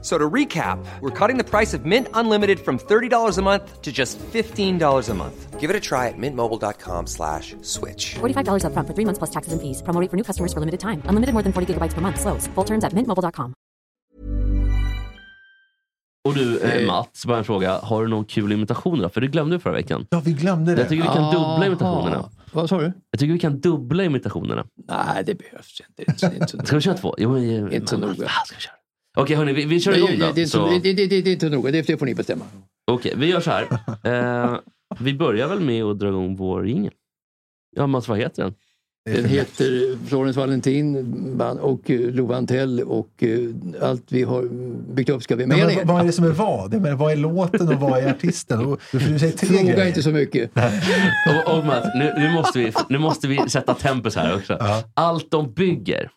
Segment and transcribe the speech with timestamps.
[0.00, 3.90] So to recap, we're cutting the price of Mint Unlimited from $30 a month to
[3.90, 5.58] just $15 a month.
[5.60, 8.14] Give it a try at mintmobile.com slash switch.
[8.20, 9.82] $45 upfront for three months plus taxes and fees.
[9.82, 11.02] Promo rate for new customers for limited time.
[11.08, 12.20] Unlimited more than 40 gigabytes per month.
[12.20, 12.46] Slows.
[12.54, 13.54] Full terms at mintmobile.com.
[16.28, 17.78] Och du eh, Mats, bara en fråga.
[17.78, 19.08] Har du någon kul imitation då?
[19.08, 20.06] För det glömde du förra veckan.
[20.10, 20.80] Ja, vi glömde det.
[20.80, 22.30] Jag tycker vi kan dubbla imitationerna.
[22.52, 22.92] Vad sa du?
[23.10, 24.64] Jag tycker vi kan dubbla imitationerna.
[24.88, 26.66] Nej, det behövs inte.
[26.66, 27.14] Ska vi köra två?
[27.18, 28.14] Jo, men, Inte så noga.
[28.14, 28.74] ska vi köra?
[29.18, 30.32] Okej hörni, vi, vi kör igång det, då.
[30.34, 32.14] det, är inte Så- det, det, det, det är inte noga, det, det får ni
[32.14, 32.44] bestämma.
[32.90, 33.66] Okej, vi gör så här.
[34.04, 34.56] Eh,
[35.00, 36.92] vi börjar väl med att dra igång vår jingel.
[37.76, 38.54] Ja, Mats, vad heter den?
[39.14, 40.96] Den heter Florence Valentin
[41.60, 43.38] och eh, Love Antell och eh,
[43.88, 44.42] allt vi har
[44.94, 45.76] byggt upp ska vi Ja, med men, er.
[45.76, 46.74] vad- vad är det som är vad?
[46.74, 48.66] Jag menar, vad är låten och vad är artisten?
[48.66, 49.86] Och, du säger tre Fråga grejer.
[49.86, 50.50] inte så mycket.
[51.46, 54.56] Och, och Mats, nu, nu, måste vi, nu måste vi sätta tempus här också.
[54.60, 54.84] Ja.
[54.94, 56.10] Allt de bygger.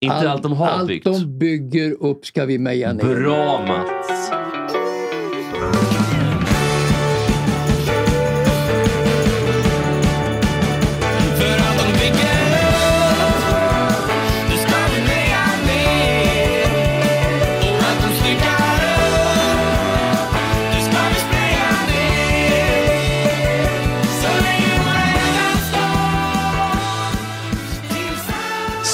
[0.00, 1.04] Inte allt, de har allt byggt.
[1.04, 3.04] de bygger upp ska vi meja ner.
[3.04, 4.23] Bra Mats!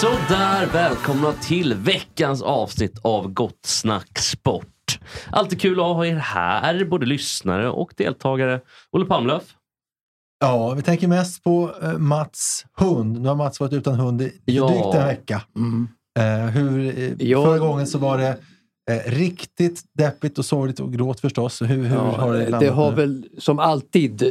[0.00, 4.66] Tillsammans Så där, välkomna till veckans avsnitt av Gott Snack Sport.
[5.30, 8.60] Alltid kul att ha er här, både lyssnare och deltagare.
[8.92, 9.42] Olle Palmlöf.
[10.40, 13.20] Ja, vi tänker mest på eh, Mats hund.
[13.20, 14.68] Nu har Mats varit utan hund i Ja.
[14.68, 15.42] drygt en vecka.
[15.56, 15.88] Mm.
[16.18, 17.44] Eh, hur, eh, Ja.
[17.44, 18.36] Förra gången så var det
[18.92, 21.62] eh, riktigt deppigt och sorgligt och gråt förstås.
[21.62, 22.96] Hur, hur Ja, har det det, har nu?
[22.96, 24.28] väl som alltid, eh,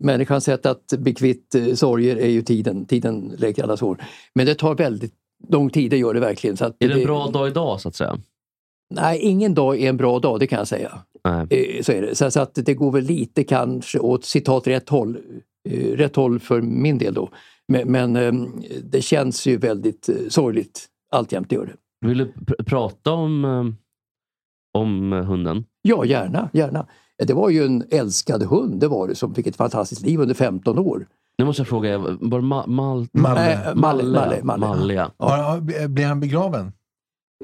[0.00, 2.84] människans sätt att bli kvitt eh, sorger är ju tiden.
[2.86, 4.04] Tiden läker alla sår.
[4.34, 5.14] Men det tar väldigt
[5.48, 6.56] lång tid, det gör det verkligen.
[6.56, 8.18] Så att Är det en bra dag idag så att säga?
[8.94, 10.98] Nej, ingen dag är en bra dag, det kan jag säga.
[11.24, 11.46] Nej.
[11.50, 12.14] Eh, Så är det.
[12.14, 15.18] Så, så att det går väl lite kanske åt citat rätt håll.
[15.68, 17.28] Eh, Rätt håll för min del då.
[17.68, 18.32] Men, men eh,
[18.84, 22.06] det känns ju väldigt eh, sorgligt alltjämt, det gör det.
[22.08, 23.64] Vill du pr- prata om, eh,
[24.74, 25.64] om hunden?
[25.82, 26.86] Ja, gärna, gärna.
[27.26, 30.34] Det var ju en älskad hund, det var det, som fick ett fantastiskt liv under
[30.34, 31.06] 15 år.
[31.38, 32.08] Nu måste jag fråga, var
[32.40, 33.52] det ma- mal- Malle.
[33.52, 34.66] Eh, Malle, Malle, Malle.
[34.66, 35.10] Malle, ja.
[35.18, 36.72] Har- Blir han begraven?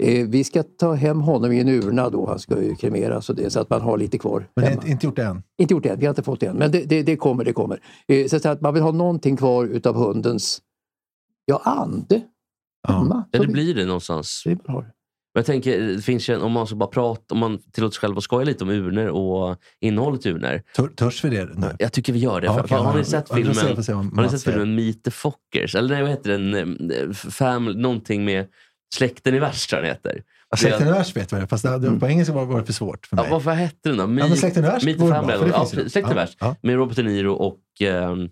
[0.00, 3.36] Eh, Vi ska ta hem honom i en urna då, han ska ju kremeras och
[3.36, 4.82] det, så att man har lite kvar Men det hemma.
[4.82, 5.42] är inte gjort än?
[5.58, 6.56] Inte gjort det än, vi har inte fått det än.
[6.56, 7.80] Men det, det, det kommer, det kommer.
[8.08, 10.62] Eh, Så att man vill ha någonting kvar utav hundens,
[11.44, 12.22] ja, ande.
[12.88, 12.94] Ja.
[12.94, 13.24] Hemma.
[13.30, 14.42] Ja, det vi- blir det någonstans.
[14.44, 14.82] det man har.
[14.82, 14.92] Men
[15.36, 18.18] Jag tänker, det finns ju om man ska bara prata, om man tillåter sig själv
[18.18, 20.62] att skoja lite om urnor och innehållet i urnor.
[20.76, 21.76] Tör, törs vi det nu?
[21.78, 22.46] Jag tycker vi gör det.
[22.46, 22.98] Ja, okej, för, har ja.
[22.98, 23.56] ni sett Ja, filmen,
[24.16, 25.74] har ni sett filmen Meet the Fockers?
[25.74, 26.90] Eller nej, vad heter den?
[26.90, 28.46] Eh, Family, någonting med
[28.94, 30.22] Släkten i värst tror jag den heter.
[30.50, 33.06] Ja, Släkten är värst vet det, fast det, det, på engelska var det för svårt
[33.06, 33.30] för Ja, mig.
[33.30, 34.02] vad, vad hette den då?
[34.02, 35.50] Ja, men Släkten är värst Meet the Family.
[35.52, 35.66] ja.
[35.66, 36.36] Släkten Ja, värst.
[36.40, 36.56] ja.
[36.62, 38.28] Med Robert De Niro och ehm,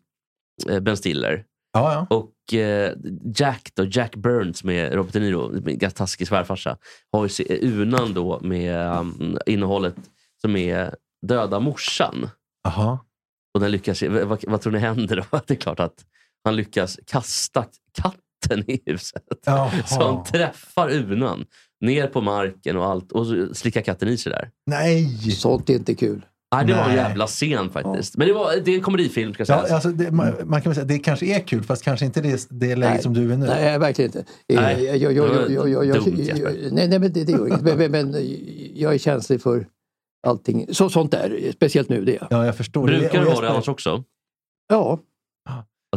[0.70, 1.44] eh, Ben Stiller.
[1.72, 2.16] Ja, ja.
[2.16, 2.92] Och eh,
[3.34, 6.76] Jack då, Jack Burns med Robert De Niro, ganska taskig svärfarsa,
[7.12, 9.94] har ju unan då med um, innehållet
[10.40, 10.94] som är
[11.26, 12.28] döda morsan.
[12.68, 13.06] Aha.
[13.54, 15.40] Och den lyckas, vad, vad, tror ni händer då?
[15.46, 16.04] Det är klart att
[16.44, 19.22] han lyckas kasta katten i huset.
[19.44, 19.82] Jaha.
[19.86, 21.46] Så han träffar unan
[21.80, 24.50] ner på marken och allt och så slickar katten i sig där.
[24.66, 25.30] Nej!
[25.30, 26.26] Sånt är inte kul.
[26.52, 28.16] Nej, det var en jävla scen faktiskt.
[28.16, 29.66] Men det, var, det är en komedifilm ska sägas.
[29.68, 32.20] Ja, alltså det, man, man kan väl säga det kanske är kul, fast kanske inte
[32.20, 33.02] det, det läget Nej.
[33.02, 33.46] som du är nu.
[33.46, 34.24] Nej, verkligen inte.
[34.48, 36.14] Eh, Nej, jag, jag, dumt,
[36.72, 37.60] nej, nej, men det, det gör inget.
[37.62, 38.14] Men, men, men
[38.74, 39.66] jag är känslig för
[40.26, 40.66] allting.
[40.74, 42.18] Så, sånt där, speciellt nu det.
[42.30, 42.86] Ja, jag förstår.
[42.86, 44.04] Brukar det vara det annars också?
[44.68, 44.98] Ja,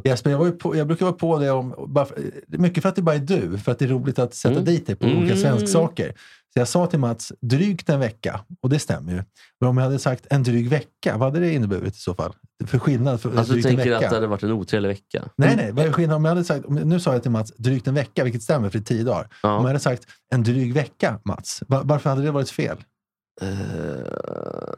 [0.03, 2.07] Jesper, jag, var på, jag brukar vara på det om, bara
[2.47, 4.65] mycket för att det bara är du, för att det är roligt att sätta Mm.
[4.65, 5.17] dit dig på Mm.
[5.17, 6.13] olika svensksaker.
[6.57, 9.23] Så jag sa till Mats, drygt en vecka, och det stämmer ju.
[9.59, 12.33] Men om jag hade sagt en dryg vecka, vad hade det inneburit i så fall?
[12.65, 13.95] För skillnad för Alltså du en tänker vecka?
[13.95, 15.23] att det hade varit en otrevlig vecka?
[15.37, 15.71] Nej, nej.
[15.71, 16.17] Vad är skillnaden?
[16.17, 18.69] Om jag hade sagt, om- nu sa jag till Mats drygt en vecka, vilket stämmer
[18.69, 19.27] för det är tio dagar.
[19.43, 19.49] Ja.
[19.55, 20.03] Om jag hade sagt
[20.33, 22.77] en dryg vecka, Mats, va- varför hade det varit fel?
[23.41, 23.47] Eh,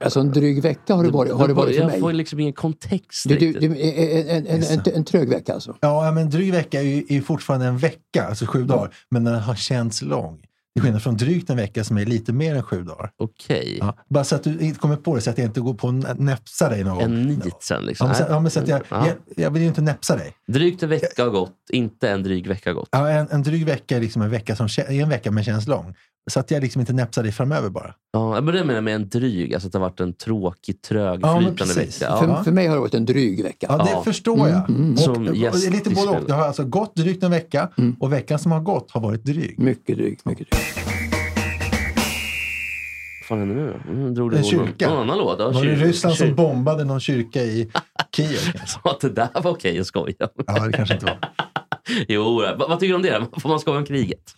[0.01, 1.99] alltså en dryg vecka har det varit, har det varit för jag mig.
[1.99, 3.73] får liksom ingen kontext Du, du, du, en,
[4.29, 5.77] en, en, en, en trög vecka alltså.
[5.81, 9.35] Ja, men dryg vecka är ju, är fortfarande en vecka, alltså sju dagar, men den
[9.39, 10.39] har känts lång.
[10.77, 13.11] Till skillnad från drygt en vecka som är lite mer än sju dagar.
[13.17, 13.77] Okej.
[13.81, 13.97] Ja.
[14.09, 16.19] Bara så att du inte kommer på det, så att jag inte går på att
[16.19, 17.03] näpsa dig någon gång.
[17.03, 18.07] En nit sen Ja, liksom.
[18.07, 19.07] men, så, ja, men så att jag, Ja.
[19.07, 20.33] jag, jag vill ju inte näpsa dig.
[20.47, 22.89] Drygt en vecka har gått, inte en dryg vecka har gått.
[22.91, 25.43] Ja, en, en dryg vecka är liksom en vecka som kä- är en vecka men
[25.43, 25.95] känns lång.
[26.29, 27.93] Så att jag liksom inte näpsar dig framöver bara.
[28.19, 30.81] Ja, men det menar jag med en dryg, alltså att det har varit en tråkig,
[30.81, 31.65] trög, Ja, vecka.
[31.65, 32.41] För, Ja.
[32.43, 33.67] för mig har det varit en dryg vecka.
[33.69, 34.03] Ja, det Ja.
[34.03, 34.61] förstår jag.
[34.93, 36.25] Och, Som och, det är lite både och.
[36.27, 37.69] Det har alltså gått drygt en vecka
[37.99, 39.59] och veckan som har gått har varit dryg.
[39.59, 40.19] Mycket dryg.
[40.23, 40.63] Mycket dryg.
[43.29, 43.91] Vad fan händer nu då?
[43.91, 44.89] Mm, drog du En någon, kyrka.
[44.89, 45.39] någon annan låt?
[45.39, 47.69] Ja, Var det kyr- Ryssland som bombade någon kyrka i
[48.15, 48.53] Kiev?
[48.67, 50.13] sa att det där var okej att skoja.
[50.47, 51.19] Ja, det kanske inte var.
[52.07, 53.39] Jo, vad, vad tycker du om det?
[53.41, 54.33] Får man skoja om kriget?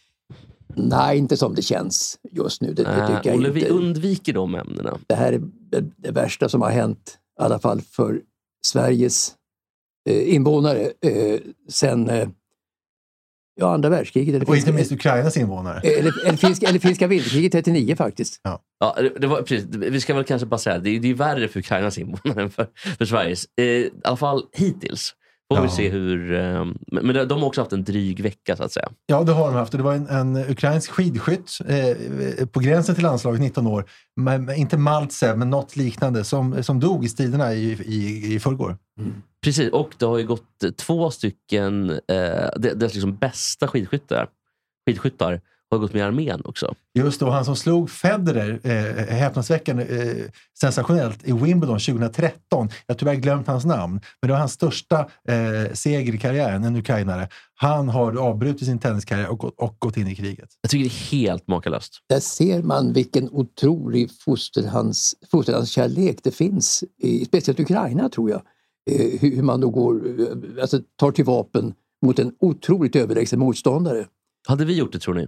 [0.76, 2.74] Nej, inte som det känns just nu.
[2.74, 3.72] Det, det Äh, tycker jag Olle, vi inte.
[3.74, 4.98] undviker de ämnena.
[5.08, 5.42] Det här är
[5.98, 8.22] det, värsta som har hänt, i alla fall för
[8.66, 9.36] Sveriges
[10.10, 11.40] eh, invånare eh,
[11.70, 12.30] sen eh,
[13.56, 14.36] ja, andra världskriget.
[14.36, 15.80] Eller Och inte finska, minst Ukrainas invånare.
[15.80, 18.42] eller, eller, finska, eller finska vinterkriget 39 faktiskt.
[18.44, 21.14] Ja, det, det var, precis, vi ska väl kanske bara säga det är, det är
[21.14, 22.68] värre för Ukrainas invånare än för,
[22.98, 23.46] för Sveriges.
[23.58, 25.14] Eh, I alla fall hittills.
[25.54, 25.70] Får vi Ja.
[25.76, 26.34] se hur...
[26.34, 28.90] Eh, men de har också haft en dryg vecka så att säga.
[29.06, 29.72] Ja, det har de haft.
[29.72, 33.86] Det var en, en ukrainsk skidskytt eh, på gränsen till landslaget, 19 år.
[34.16, 38.78] Men, inte Maltsev, men något liknande, som, som dog i striderna i, i, i förrgår.
[39.44, 41.98] Precis, och det har ju gått två stycken, eh,
[42.56, 44.28] det- deras liksom bästa skidskyttar,
[44.88, 46.76] skidskyttar har gått med i armén också.
[46.94, 50.26] Just då, han som slog Federer, eh, häpnadsväckande eh,
[50.60, 52.70] sensationellt, i Wimbledon 2013.
[52.86, 56.64] Jag har tyvärr glömt hans namn, men det var hans största eh, seger i karriären,
[56.64, 57.28] en ukrainare.
[57.56, 60.50] Han har avbrutit sin tenniskarriär och, gått- och gått in i kriget.
[60.62, 62.00] Jag tycker det är helt makalöst.
[62.10, 68.42] Där ser man vilken otrolig fosterhands, fosterlandskärlek det finns, i, speciellt i Ukraina tror jag.
[68.92, 71.74] Eh, hur, hur man då går, eh, alltså, tar till vapen
[72.06, 74.06] mot en otroligt överlägsen motståndare.
[74.48, 75.28] Hade vi gjort det tror ni?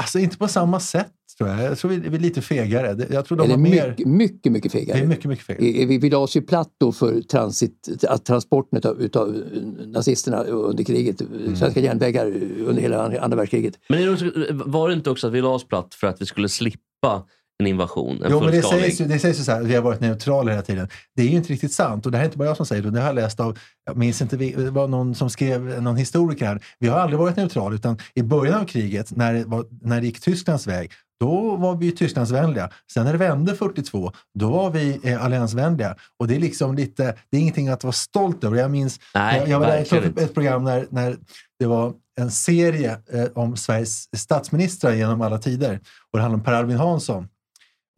[0.00, 1.62] Alltså inte på samma sätt, tror jag.
[1.62, 2.94] Jag tror vi, vi är lite fegare.
[2.94, 3.88] Det- Jag tror de Eller har mer...
[3.88, 5.06] mycket, mycket, mycket Det är fegare.
[5.06, 5.82] mycket, mycket fegare.
[5.82, 7.88] Eh, Vi, vi la oss ju platt då för transit,
[8.26, 9.42] transporten utav, utav
[9.86, 11.56] nazisterna under kriget, Mm.
[11.56, 12.26] svenska järnvägar
[12.66, 13.74] under hela andra världskriget.
[13.88, 14.24] Men är det också,
[14.64, 17.26] var det inte också att vi la oss platt för att vi skulle slippa
[17.60, 18.22] en invasion?
[18.22, 20.50] En Jo, men det sägs, ju, det sägs ju så här, vi har varit neutrala
[20.50, 20.88] hela tiden.
[21.16, 22.82] Det är ju inte riktigt sant och det här är inte bara jag som säger
[22.82, 22.90] det.
[22.90, 26.46] Det har jag läst av, jag minns inte, det var någon som skrev, någon historiker
[26.46, 26.60] här.
[26.78, 30.06] Vi har aldrig varit neutrala utan i början av kriget, när det, var, när det
[30.06, 30.90] gick Tysklands väg,
[31.20, 32.70] då var vi Tysklandsvänliga.
[32.92, 35.96] Sen när det vände 42, då var vi eh, alliansvänliga.
[36.18, 38.56] Och det är liksom lite, det är ingenting att vara stolt över.
[38.56, 40.22] Jag minns, Nej, jag, jag var där, inte.
[40.22, 41.16] ett program när, när
[41.58, 45.80] det var en serie eh, om Sveriges statsministrar genom alla tider.
[46.12, 47.28] Och det handlade om Per Albin Hansson.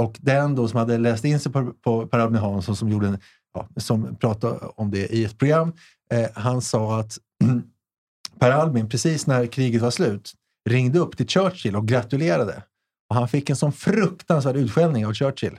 [0.02, 3.06] Och den då som hade läst in sig på, på Per Albin Hansson som, gjorde
[3.06, 3.18] en,
[3.54, 5.72] ja, som pratade om det i ett program.
[6.12, 7.18] Eh, han sa att
[8.38, 10.32] Per Albin, precis när kriget var slut,
[10.70, 12.62] ringde upp till Churchill och gratulerade.
[13.08, 15.58] Och han fick en sån fruktansvärd utskällning av Churchill eh,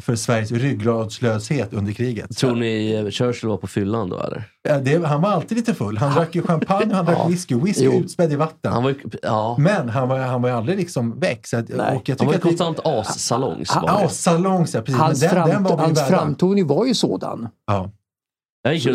[0.00, 2.36] för Sveriges ryggradslöshet under kriget.
[2.36, 4.44] Tror ni eh, Churchill var på fyllan då eller?
[4.68, 5.98] Ja, det, han var alltid lite full.
[5.98, 7.26] Han drack ju champagne och han drack Ja.
[7.28, 7.54] whisky.
[7.54, 7.92] Whisky Jo.
[7.92, 8.72] utspädd i vatten.
[8.72, 11.46] Han var ja, Men han var, han var ju aldrig liksom väck.
[11.46, 11.96] Så att, Nej.
[11.96, 13.70] och jag han var ju tycker att vi- konstant assalongs.
[13.70, 14.74] Han- var det.
[14.74, 15.00] Ja, precis.
[15.00, 17.48] Hans, den, den fram, var hans framtoning var ju sådan.
[17.66, 17.90] Ja,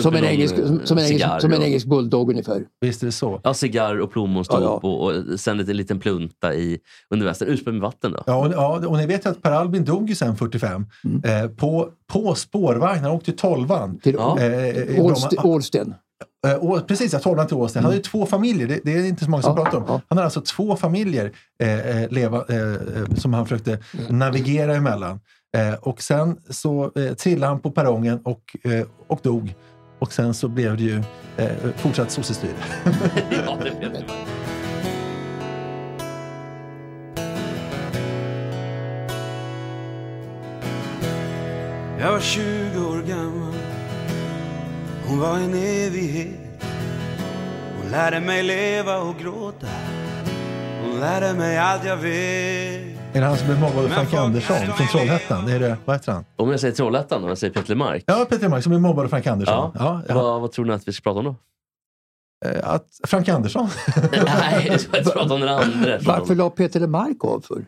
[0.02, 2.64] Som med en, engelsk, eh, som, som, en engelsk, som en och- engelsk bulldog ungefär.
[2.82, 3.42] visst är det så.
[3.44, 4.90] Ja, cigarr och plommonstop Ja, ja.
[4.90, 6.80] och, och sen lite, en liten plunta i,
[7.10, 7.48] under västen.
[7.48, 8.24] Utspädd med vatten då.
[8.26, 11.44] Ja, och, ja, och ni vet ju att Per Albin dog ju sen 45 Mm.
[11.46, 13.04] eh, på, på spårvagn.
[13.04, 14.00] Han åkte till tolvan.
[14.00, 14.40] Till Ja.
[14.40, 15.06] Eh,
[15.46, 15.94] Ålsten.
[16.48, 17.80] Eh, precis, ja, tolvan till Åsten.
[17.84, 19.60] Han hade ju två familjer, det, det är inte så många som Mm.
[19.60, 19.84] Ja, pratar om.
[19.88, 20.02] ja.
[20.10, 21.32] Han hade alltså två familjer
[21.64, 24.20] eh, eh, leva, eh, eh, som han försökte Mm.
[24.20, 25.20] navigera emellan.
[25.58, 29.56] Eh, och sen så eh, trillade han på perrongen och, eh, och dog.
[30.00, 31.04] Och sen så blev det ju
[31.38, 32.54] eh, fortsatt sossestyre.
[33.46, 34.04] ja, det.
[42.00, 43.54] Jag var 20 år gammal
[45.08, 46.64] Hon var en evighet
[47.78, 49.68] Hon lärde mig leva och gråta
[50.82, 54.56] Hon lärde mig allt jag vet Är det han som blev mobbad av Frank Andersson
[54.56, 55.48] är från Trollhättan?
[55.48, 56.26] Är det, vad heter han?
[56.36, 58.04] Om jag säger Trollhättan, om jag säger Peter Mark.
[58.08, 59.72] Ja, Peter Mark som blev mobbad av Frank Andersson.
[59.76, 59.80] Ja.
[59.80, 60.16] Ja, ja.
[60.16, 61.36] Vad, vad tror ni att vi ska prata om då?
[62.50, 63.70] Eh, Att Frank Andersson?
[64.26, 65.98] Nej, jag ska prata om den andra.
[66.02, 67.66] Varför la Peter Lemark av för?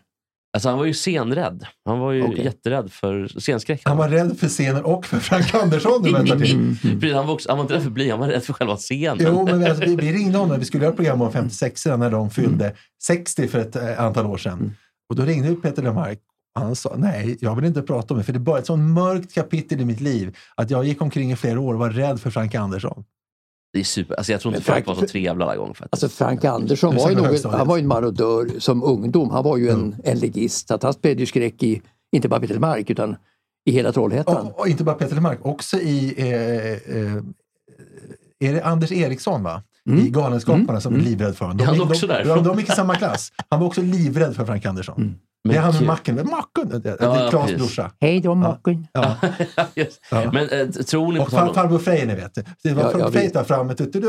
[0.53, 1.65] Alltså, han var ju scenrädd.
[1.85, 2.43] Han var ju Okej.
[2.45, 3.81] jätterädd för scenskräck.
[3.85, 6.03] Han var rädd för scenen och för Frank Andersson.
[6.03, 6.77] Du väntar till.
[6.81, 8.75] Precis, han, var också, han var inte rädd för bly, han var rädd för själva
[8.75, 9.17] scenen.
[9.19, 11.85] Jo, men alltså, vi, vi ringde honom när vi skulle göra ett program om 56
[11.85, 14.75] när de fyllde 60 för ett eh, antal år sedan.
[15.09, 16.19] Och då ringde Peter Lemark
[16.55, 18.93] och han sa nej, jag vill inte prata om det för det bara ett sånt
[18.93, 22.19] mörkt kapitel i mitt liv att jag gick omkring i flera år och var rädd
[22.19, 23.03] för Frank Andersson.
[23.73, 24.15] Det är super.
[24.15, 25.73] Alltså jag tror inte Frank Frank- var så trevlig alla gånger.
[25.73, 26.03] Faktiskt.
[26.03, 27.57] Alltså Frank Andersson var ju, högstadiet.
[27.57, 29.29] han var ju en marodör som ungdom.
[29.29, 30.71] Han var ju en, en legist.
[30.71, 33.15] Att han spred ju skräck i, inte bara Peter Mark utan
[33.65, 34.47] i hela Trollhättan.
[34.47, 36.13] Och, och inte bara Peter Lemark, också i...
[36.17, 37.23] Eh, eh,
[38.39, 39.63] är det Anders Eriksson va?
[39.97, 41.57] I Galenskaparna som är livrädd för honom.
[41.57, 42.37] De, Är han också de, därifrån?
[42.37, 43.31] de, de gick i samma klass.
[43.49, 45.15] Han var också livrädd för Frank Andersson.
[45.49, 46.15] det är han med macken.
[46.15, 46.81] Macken!
[46.81, 47.91] Det Ja, är Klas brorsa.
[48.01, 48.87] Hej då Macken.
[48.93, 49.15] Ja.
[50.11, 50.31] Ja.
[50.33, 51.55] Men eh, tror ni Och på far, honom?
[51.55, 52.35] farbror Frej, ni vet.
[52.63, 53.73] Det var farbror Frej där framme.
[53.77, 54.07] Du, du, du,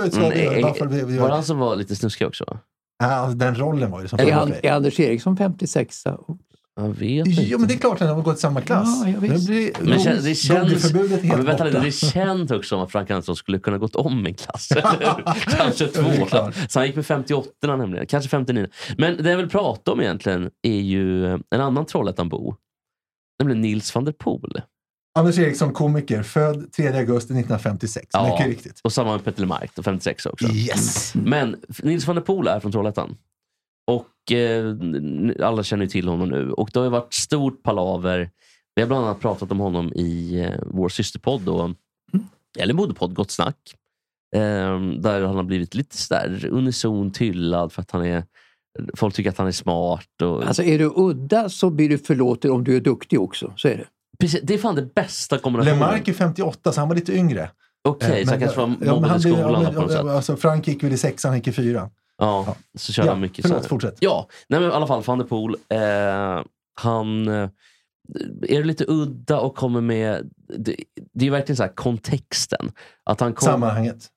[1.19, 2.59] var det han som var lite snuskig också?
[3.03, 4.61] ja, alltså, den rollen var ju som farbror Frej.
[4.63, 6.05] är Anders Eriksson 56
[6.81, 7.43] Jag vet inte.
[7.43, 9.03] Jo, men det är klart att de har gått i samma klass.
[9.07, 9.13] Ja.
[9.21, 10.91] Nu blir Men kän- det känns...
[10.91, 11.85] Ja, helt men vänta lite, borta.
[11.87, 14.69] det känns också som att Frank Andersson skulle kunna gått om en klass.
[15.59, 16.27] Kanske Det två.
[16.69, 18.07] Så han gick med 58 nämligen.
[18.07, 18.67] Kanske 59.
[18.99, 22.55] Men det jag vill prata om egentligen är ju en annan Trollhättanbo.
[23.39, 24.63] Nämligen Nils van der Poel.
[25.19, 28.07] Anders Eriksson, komiker, född 3 augusti 1956.
[28.13, 28.25] Ja.
[28.33, 28.81] Mycket riktigt.
[28.85, 30.47] Och samma med Petter Lemark, då, 56 också.
[30.49, 31.15] Yes!
[31.15, 33.17] Men Nils van der Poel är från Trollhättan.
[34.27, 34.75] Och eh,
[35.47, 36.53] alla känner till honom nu.
[36.53, 38.31] Och det har ju varit stort palaver.
[38.75, 41.75] Vi har bland annat pratat om honom i eh, vår systerpodd, då,
[42.59, 43.57] eller moderpodd Gott Snack.
[44.37, 48.25] Eh, där han har blivit lite sådär unisont hyllad för att han är
[48.97, 50.23] Folk tycker att han är smart.
[50.23, 53.53] Och, Alltså är du udda så blir du förlåten om du är duktig också.
[53.57, 53.87] Så är det.
[54.21, 55.79] precis, det är fan det bästa kombinationen.
[55.79, 57.51] Lemark är 58, så han var lite yngre.
[57.89, 60.01] Okej, Eh, så han men- kanske var mobbad i skolan ja, på något sätt.
[60.07, 61.91] Alltså, Frank gick väl i sexan, han gick i fyran.
[62.19, 62.57] Ja, Ja.
[62.79, 63.69] så körde Ja, han mycket förlåt, så.
[63.69, 63.97] fortsätt.
[64.01, 65.55] Ja, nej men i alla fall van der Poel.
[65.69, 66.45] Eh,
[66.81, 67.49] han eh,
[68.49, 70.31] är lite udda och kommer med...
[70.59, 70.77] Det,
[71.15, 72.73] det är verkligen så här kontexten.
[73.05, 74.09] Att han kom, Sammanhanget.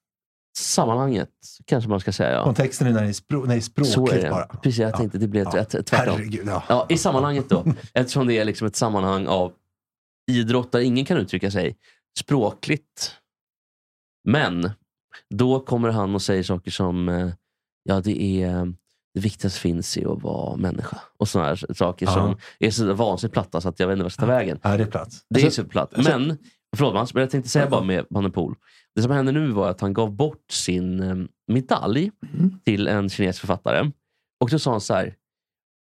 [0.57, 1.29] Sammanhanget,
[1.65, 2.31] kanske man ska säga.
[2.31, 2.43] Ja.
[2.43, 4.29] Kontexten är när det är, spro, när det är Så är språkligt det.
[4.29, 4.45] bara.
[4.45, 5.63] Precis, jag tänkte det blev Ja.
[5.65, 5.99] tvärtom.
[5.99, 6.63] Herregud, ja.
[6.69, 9.53] Ja, I sammanhanget då, eftersom det är liksom ett sammanhang av
[10.31, 11.75] idrott där ingen kan uttrycka sig
[12.19, 13.11] språkligt.
[14.23, 14.69] Men
[15.29, 17.29] då kommer han och säger saker som eh,
[17.83, 18.73] ja, det är
[19.13, 20.97] det viktigaste finns i att vara människa.
[21.17, 22.11] Och sådana här saker Ja.
[22.13, 24.59] som är så vansinnigt platta så att jag vet inte vart jag ska ta vägen.
[24.63, 25.25] Här är plats.
[25.29, 25.93] Det är Alltså- superplatt.
[25.93, 26.37] alltså- Men,
[26.75, 28.55] förlåt Mats, men jag tänkte säga bara med Poel.
[28.95, 31.15] Det som hände nu var att han gav bort sin eh,
[31.47, 32.59] medalj Mm.
[32.65, 33.91] till en kinesisk författare.
[34.39, 35.15] Och då sa han så här.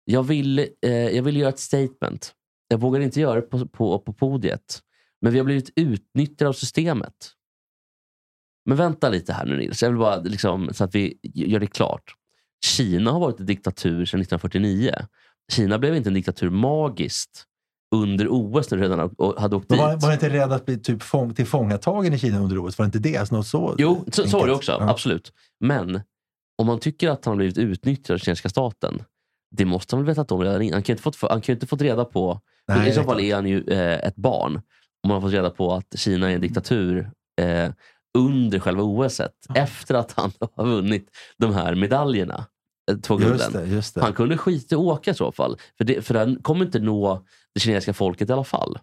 [0.04, 2.34] Jag vill, eh, jag vill göra ett statement.
[2.68, 4.80] Jag vågar inte göra det på, på, på podiet.
[5.20, 7.14] Men vi har blivit utnyttjade av systemet.
[8.64, 9.82] Men vänta lite här nu Nils.
[9.82, 12.14] Jag vill bara liksom, så att vi gör det klart.
[12.64, 14.94] Kina har varit en diktatur sedan 1949.
[15.52, 17.46] Kina blev inte en diktatur magiskt
[17.94, 19.78] under OS när du redan hade åkt dit.
[19.78, 22.78] var, var inte rädd att bli typ fång, tillfångatagen i Kina under OS?
[22.78, 23.16] Var det inte det?
[23.16, 24.72] Alltså, något så Jo, så, så var det också.
[24.72, 24.90] Ja.
[24.90, 25.32] Absolut.
[25.60, 26.00] Men
[26.58, 29.02] om man tycker att han har blivit utnyttjad av kinesiska staten.
[29.50, 30.72] Det måste han väl vetat om redan innan.
[30.72, 32.40] Han kan ju inte fått, han kan inte fått reda på...
[32.68, 34.56] Nej, I så fall är han ju eh, ett barn.
[35.02, 37.70] Om man har fått reda på att Kina är en diktatur eh,
[38.18, 39.20] under själva OS.
[39.54, 42.46] Efter att han har vunnit de här medaljerna.
[42.90, 43.82] eh, Två gulden.
[44.00, 45.58] Han kunde skita i åka i så fall.
[45.78, 48.78] För, det, för den kommer inte nå det kinesiska folket i alla fall.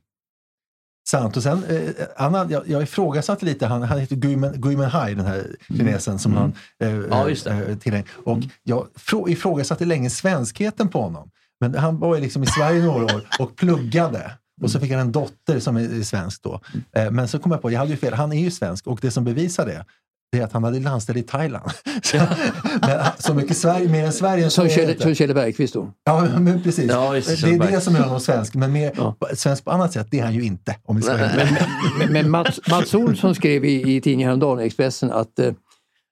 [1.10, 1.38] Sant.
[1.38, 5.14] Och sen, eh, Anna, jag, jag ifrågasatte lite, han, han heter Gui Men- Gui Minhai,
[5.16, 7.76] den här kinesen som han eh, Ja, just det.
[7.86, 8.04] eh.
[8.26, 11.30] Och jag frå, ifrågasatte länge svenskheten på honom.
[11.60, 14.32] Men han var ju liksom i Sverige några år och pluggade.
[14.62, 16.62] Och så fick han en dotter som är, svensk då.
[16.96, 19.00] Eh, men så kom jag på, jag hade ju fel, han är ju svensk och
[19.02, 19.86] det som bevisar det,
[20.32, 21.72] det är att han hade landställe i Thailand.
[22.04, 22.18] Så,
[22.82, 25.92] men, så mycket Sverige, mer än Sverige så Som Kjell, Bergqvist då.
[26.04, 26.92] Ja, men precis.
[26.92, 28.56] Ja, det är det som gör honom svensk.
[28.56, 29.16] Men mer, Ja.
[29.34, 30.76] svensk på annat sätt, det är han ju inte.
[30.84, 31.68] Om vi ska ärliga.
[32.00, 35.54] Men, men Mats, Mats Olsson skrev i, i tidningen häromdagen, Expressen, att eh,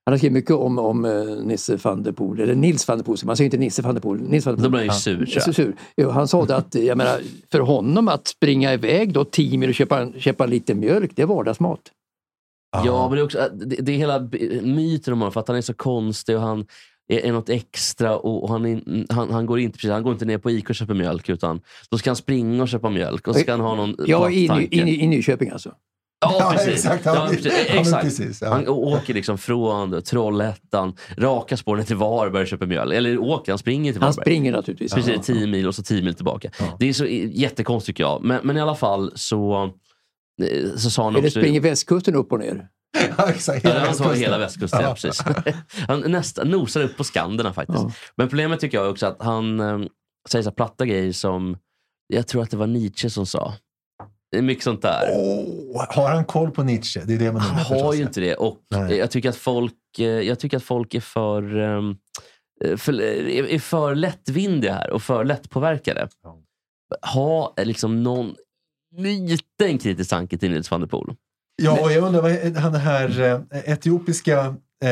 [0.07, 1.11] han har skrivit mycket om, om eh,
[1.43, 4.01] Nisse van der Poel, eller Nils van der Poel, man säger inte Nisse van der
[4.01, 4.21] Poel.
[4.21, 4.81] Nils van der Då Poel.
[4.81, 5.35] blir han ju sur.
[5.45, 5.55] jag.
[5.55, 5.75] sur.
[5.97, 7.19] Jo, Han sa det att jag menar,
[7.51, 11.25] för honom att springa iväg då tio mil och köpa, köpa lite mjölk, det är
[11.25, 11.79] vardagsmat.
[12.85, 14.19] Ja, men det är också det, det är hela
[14.63, 16.65] myten om honom, för att han är så konstig och han
[17.07, 20.13] är, är något extra och, och han, är, han, han, går inte, precis, han går
[20.13, 21.61] inte ner på Ica och köper mjölk utan
[21.91, 24.79] då ska han springa och köpa mjölk och ska han ha någon Ja, i, i,
[24.81, 25.71] i, i Nyköping alltså.
[26.19, 26.73] Ja, Ja, precis.
[26.85, 27.05] exakt.
[27.05, 27.45] Ja, Ja, precis.
[27.69, 28.03] ja, exakt.
[28.03, 28.49] precis, ja.
[28.49, 32.93] Han åker liksom från Trollhättan, raka spåren till Varberg och köper mjölk.
[32.93, 34.23] Eller åker, han springer till Han Varberg.
[34.23, 34.93] springer naturligtvis.
[34.93, 36.49] Precis, 10 mil och så 10 mil tillbaka.
[36.79, 38.23] Det är så jättekonstigt tycker jag.
[38.23, 39.63] Men, men i alla fall så,
[40.43, 41.39] eh, så sa han Eller också...
[41.39, 42.67] springer västkusten upp och ner.
[43.17, 43.63] Ja, exakt.
[43.63, 44.93] Ja, Hela han tar hela västkusten, ja.
[44.93, 45.23] precis.
[45.87, 47.79] Han nästan nosar upp på Skanderna faktiskt.
[47.83, 47.91] Ja.
[48.15, 49.79] Men problemet tycker jag också att han eh,
[50.29, 51.57] säger så här platta grejer som,
[52.07, 53.53] jag tror att det var Nietzsche som sa.
[54.31, 55.09] Det är mycket sånt där.
[55.13, 57.01] Åh, har han koll på Nietzsche?
[57.05, 58.35] Det är det man Han har ju inte det.
[58.35, 58.97] Och Nej.
[58.97, 61.95] jag tycker att folk, eh, jag tycker att folk är för, ehm,
[62.63, 66.07] eh, för, är är för lättvindiga här och för lättpåverkade.
[67.13, 68.35] Ha eh, liksom någon
[68.97, 71.15] liten kritisk tanke till Nils van der Poel.
[71.61, 74.55] Ja, och jag undrar, vad han den här eh, etiopiska
[74.85, 74.89] eh,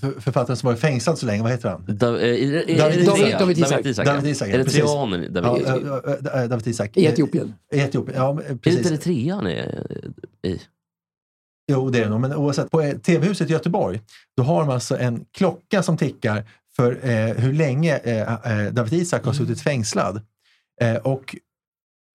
[0.00, 1.84] för- författaren som var fängslad så länge, vad heter han?
[1.88, 3.00] Da, eh, är, David?
[3.00, 3.38] Isak.
[3.40, 3.70] David Isak.
[3.70, 3.98] David ja, precis.
[3.98, 4.48] Ja, David Isak.
[4.48, 6.96] eh, eh, Isak.
[6.96, 7.54] I Etiopien.
[7.72, 8.78] I Etiopien, ja eh, Är det precis.
[8.78, 9.86] inte Eritrea han är
[10.46, 10.60] i?
[11.72, 12.20] Jo, det är det nog.
[12.20, 14.00] Men oavsett, på eh, TV-huset i Göteborg,
[14.36, 16.44] då har de alltså en klocka som tickar
[16.76, 20.20] för eh, hur länge eh, eh, David Isak har suttit fängslad.
[20.80, 21.36] Eh, och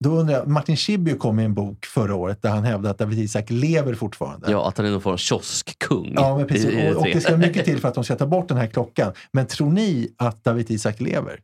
[0.04, 2.98] då undrar jag, Martin Schibbye kom med en bok förra året där han hävdade att
[2.98, 4.50] David Isak lever fortfarande.
[4.50, 6.12] Ja, att han är någon form av kioskkung.
[6.14, 6.94] Ja, men precis.
[6.94, 9.12] Och, och det ska mycket till för att de ska ta bort den här klockan.
[9.32, 11.40] Men tror ni att David Isak lever?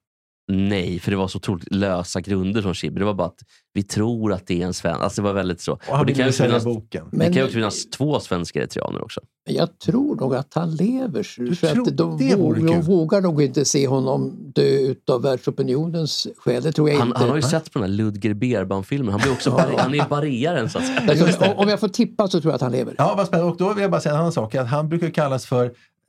[0.48, 2.98] Nej, för det var så otroligt lösa grunder från Schibbye.
[2.98, 3.42] Det var bara att
[3.74, 5.00] vi tror att det är en svensk.
[5.00, 5.72] Alltså det var väldigt så.
[5.72, 7.04] Och han det kan ju finnas, boken.
[7.10, 9.20] det Men- kan ju också finnas två svenska eritreaner också.
[9.48, 11.26] Jag tror nog att han lever.
[11.38, 15.22] Du för tror att de, det vågar, de vågar nog inte se honom dö utav
[15.22, 16.62] världsopinionens skäl.
[16.62, 17.20] Det tror jag Han, inte.
[17.20, 19.12] han har ju sett på den här Ludger Berban-filmen.
[19.12, 21.52] Han, blir också bar- han är barrieren så att säga.
[21.52, 22.94] Om- om jag får tippa så tror jag att han lever.
[22.98, 23.52] Ja, vad spännande.
[23.52, 24.54] Och då vill jag bara säga en annan sak.
[24.54, 25.64] Att han brukar kallas för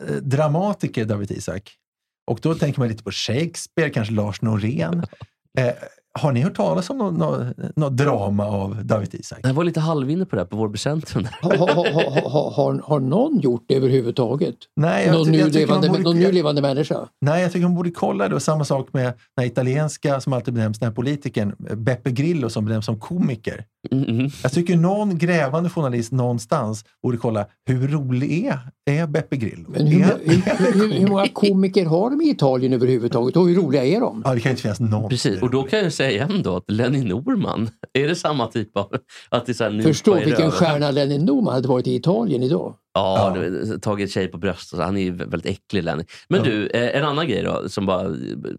[0.07, 1.71] eh, dramatiker, David Isak.
[2.27, 5.03] Och då tänker man lite på Shakespeare, kanske Lars Norén.
[5.59, 5.73] Eh,
[6.17, 9.39] har ni hört talas om något nå, nå drama av David Isak?
[9.43, 11.27] Jag var lite halvinne på det här på vår bekäntrum.
[11.41, 14.55] Har, har, har, har, någon gjort det överhuvudtaget?
[14.75, 17.07] Nej, jag, någon, nu jag tycker levande, borde, någon nu levande människa?
[17.21, 18.35] nej, jag tycker man borde kolla det.
[18.35, 22.65] Och samma sak med den italienska, som alltid benämns, den här politikern, Beppe Grillo, som
[22.65, 23.65] benämns som komiker.
[23.91, 28.59] Mm, Jag tycker någon grävande journalist någonstans borde kolla hur rolig är,
[29.01, 29.69] är Beppe Grillo?
[29.69, 33.55] Men hur, är, hur, hur, hur många komiker har de i Italien överhuvudtaget och hur
[33.55, 34.21] roliga är de?
[34.25, 35.09] Ja, det kan inte finnas någon.
[35.09, 38.77] Precis, och då kan jag säga igen då att Lenny Norman, är det samma typ
[38.77, 38.93] av...
[39.29, 40.51] Att det är så här, Förstå vilken röven?
[40.51, 42.73] stjärna Lenny Norman hade varit i Italien idag.
[42.97, 43.77] Ja, Ja.
[43.81, 44.79] tagit tjej på bröstet.
[44.79, 46.03] Han är ju väldigt äcklig Lenny.
[46.29, 46.45] Men Ja.
[46.45, 47.69] du, eh, en annan grej då.
[47.69, 48.01] Som bara,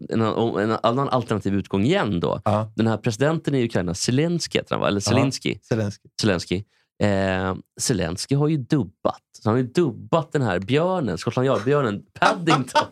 [0.09, 2.41] en, annan- en annan alternativ utgång igen då.
[2.45, 4.87] Ja, Den här presidenten i Ukraina, Zelensky heter han va?
[4.87, 5.55] Eller Zelensky.
[5.69, 6.09] Zelensky.
[6.21, 6.63] Zelensky.
[7.03, 9.21] Eh, Zelensky har ju dubbat.
[9.41, 12.83] Så han har ju dubbat den här björnen, Scotland Yard-björnen Paddington.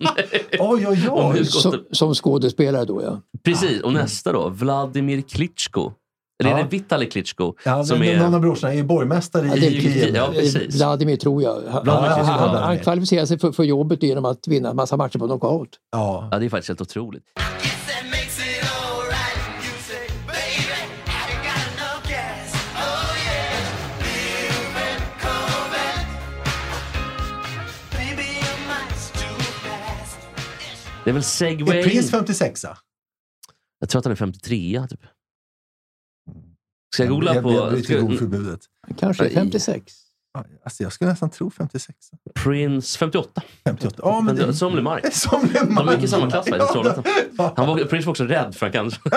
[0.60, 1.46] Oj, oj, oj!
[1.46, 3.22] Som, som skådespelare då ja.
[3.44, 5.92] Precis, och nästa då, Vladimir Klitschko.
[6.39, 6.63] Eller är Ja.
[6.63, 7.53] det Vitali Klitschko?
[7.65, 10.15] Ja, som är, Någon av brorsorna är ju borgmästare Ja, i det är Kiev.
[10.15, 10.75] Ja, precis.
[10.75, 11.62] Vladimir tror jag.
[11.70, 15.20] Han, Vladimir han, han, kvalificerar sig för, för jobbet genom att vinna en massa matcher
[15.20, 15.70] på knockout.
[15.91, 16.29] Ja.
[16.32, 17.24] ja, det är faktiskt helt otroligt.
[31.04, 31.84] Det är väl Är segway.
[31.84, 32.65] Prins 56
[33.80, 35.02] Jag tror att han är 53 typ.
[36.93, 37.52] Ska jag googla jag, på...
[37.52, 38.60] Jag bryter ska, ordförbudet.
[38.97, 39.34] Kanske Nej.
[39.34, 40.07] 56.
[40.34, 41.98] Ja, Alltså, jag skulle nästan tro 56.
[42.44, 43.42] Prince 58.
[43.63, 43.96] 58.
[44.04, 45.02] Ja, men det, Som LeMar.
[45.12, 46.76] som en De gick i samma klass faktiskt.
[47.38, 49.12] Ja, Han var, Prince var också rädd för att han kan...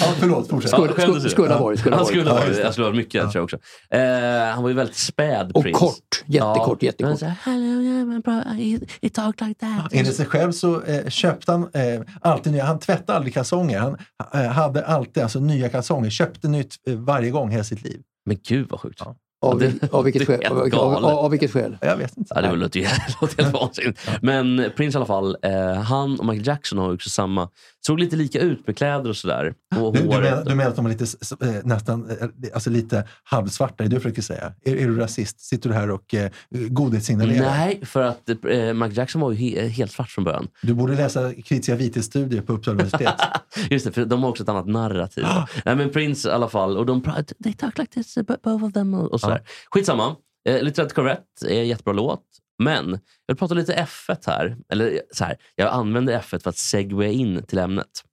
[0.00, 0.70] ja, förlåt, fortsätt.
[0.70, 1.28] Skulle- Ja, ju.
[1.30, 2.58] skulle ha varit, skulle ha Han skulle ha Ja, varit.
[2.58, 3.58] Jag skulle ha varit mycket rädd tror jag också.
[3.90, 5.78] Eh, han var ju väldigt späd, Och Prince.
[5.78, 6.24] kort.
[6.26, 7.08] Jättekort, Ja, jättekort.
[7.08, 9.92] Men så här, he talk like that.
[9.92, 12.64] Enligt sig själv så eh, köpte han eh, alltid nya.
[12.64, 13.78] Han tvättade aldrig kalsonger.
[13.78, 13.96] Han
[14.34, 16.10] eh, hade alltid alltså, nya kalsonger.
[16.10, 18.00] Köpte nytt eh, varje gång hela sitt liv.
[18.26, 19.00] Men gud vad sjukt.
[19.42, 20.44] Av, det- av, vilket skäl?
[20.46, 20.74] Av, av,
[21.04, 21.78] av, av vilket skäl?
[21.80, 22.32] Jag vet inte.
[22.34, 22.86] Ja, det låter ju
[23.38, 24.08] helt vansinnigt.
[24.22, 27.48] Men Prince i alla fall, eh, han och Michael Jackson har också samma,
[27.86, 29.54] såg lite lika ut med kläder och sådär.
[29.80, 31.04] Och Du, du, menar, du menar att de är lite,
[31.46, 33.84] eh, nästan, eh, alltså lite halvsvarta?
[33.84, 34.52] Är det du försöker säga?
[34.64, 35.40] Är, är du rasist?
[35.40, 37.40] Sitter du här och eh, godhetssignalerar?
[37.50, 40.48] Nej, för att eh, Michael Jackson var ju he- helt svart från början.
[40.62, 43.14] Du borde läsa kritiska vitesstudier på Uppsala universitet.
[43.70, 45.24] Just det, för de har också ett annat narrativ.
[45.64, 48.14] Nej, men Prince i alla fall, och de pratar, they talk like this,
[48.44, 49.42] both of them och sådär.
[49.70, 50.16] Skitsamma.
[50.48, 52.22] Eh, Lieutenant Corvette är en jättebra låt.
[52.58, 54.56] Men jag vill prata lite F1 här.
[54.68, 58.04] Eller så här, jag använder F1 för att segwaya in till ämnet.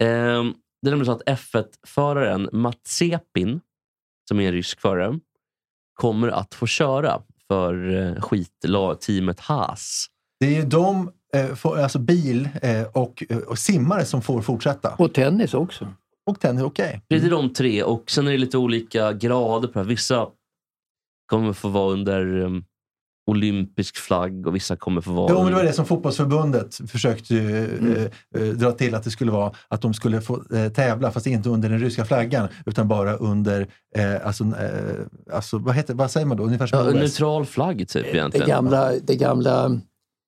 [0.00, 0.44] Eh,
[0.82, 3.60] det är nämligen så att F1-föraren Matsepin,
[4.28, 5.18] som är en rysk förare,
[5.94, 10.06] kommer att få köra för eh, skitteamet Haas.
[10.40, 14.94] Det är ju de, eh, alltså bil eh, och, och simmare som får fortsätta.
[14.94, 15.94] Och tennis också.
[16.26, 17.02] Och tennis, okej.
[17.08, 19.88] Det är de tre och sen är det lite olika grader på det här.
[19.88, 20.28] Vissa
[21.26, 22.64] kommer få vara under um,
[23.26, 25.32] olympisk flagg och vissa kommer få vara...
[25.32, 27.64] Jo, men det var det som fotbollsförbundet försökte ju,
[28.34, 31.26] eh, eh, dra till att det skulle vara att de skulle få eh, tävla, fast
[31.26, 36.10] inte under den ryska flaggan, utan bara under, eh, alltså, eh, alltså vad, heter, vad
[36.10, 36.44] säger man då?
[36.44, 38.48] Ungefär som ja, en neutral flagg typ Det egentligen.
[38.48, 39.68] gamla, det gamla,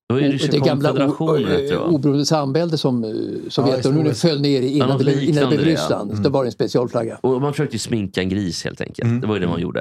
[0.08, 3.10] det var ju ryska det gamla det oberoende samvälde som eh,
[3.48, 6.10] Sovjetunionen just föll ner i innan, det, innan det blev det, Ryssland.
[6.10, 6.16] ja.
[6.16, 7.18] Så Det var en specialflagga.
[7.22, 9.06] Och man försökte ju sminka en gris helt enkelt.
[9.08, 9.20] Mm.
[9.20, 9.80] Det var ju det man gjorde.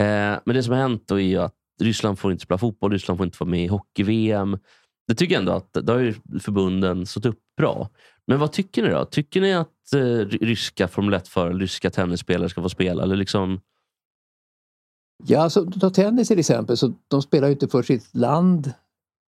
[0.00, 0.04] Eh,
[0.44, 3.18] men det som har hänt då är ju att Ryssland får inte spela fotboll, Ryssland
[3.18, 4.58] får inte vara med i hockey-VM.
[5.08, 7.88] Det tycker jag ändå att det har ju förbunden stått upp bra.
[8.26, 9.04] Men vad tycker ni då?
[9.04, 13.02] Tycker ni att eh, ry- ryska Formel 1-förare, ryska tennisspelare ska få spela?
[13.02, 13.60] Eller liksom,
[15.26, 18.72] Ja, så ta tennis till exempel, så de spelar ju inte för sitt land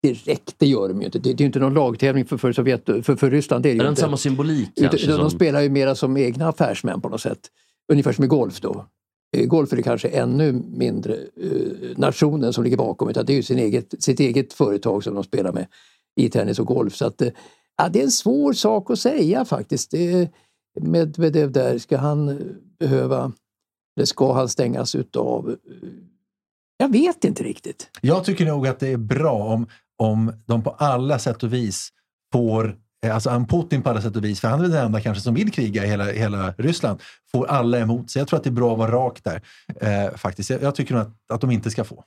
[0.03, 1.19] direkt, det gör de ju inte.
[1.19, 3.63] Det, det är ju inte någon lagtävling för, för, Sovjet, för, för Ryssland.
[3.63, 4.01] Det är, det Är inte.
[4.01, 5.07] samma symbolik kanske?
[5.07, 7.39] de som- spelar ju mera som egna affärsmän på något sätt.
[7.91, 8.85] Ungefär som i golf då.
[9.35, 13.43] Golf är det kanske ännu mindre eh, nationen som ligger bakom utan det är ju
[13.43, 15.67] sin eget, sitt eget företag som de spelar med
[16.15, 16.95] i tennis och golf.
[16.95, 17.29] Så att, eh,
[17.77, 19.91] ja, det är en svår sak att säga faktiskt.
[19.91, 20.29] Det,
[20.81, 22.35] Medvedev där, ska han eh,
[22.79, 23.31] behöva,
[23.97, 25.55] eller ska han stängas utav?
[26.77, 27.89] Jag vet inte riktigt.
[28.01, 31.89] Jag tycker nog att det är bra om, om de på alla sätt och vis
[32.33, 35.23] får Alltså han Putin på alla sätt och vis, för han är den enda kanske
[35.23, 36.99] som vill kriga i hela, hela Ryssland,
[37.31, 38.19] får alla emot sig.
[38.19, 39.41] Jag tror att det är bra att vara rak där.
[39.81, 40.49] Eh, faktiskt.
[40.49, 42.03] Jag, jag tycker nog att, att de inte ska få.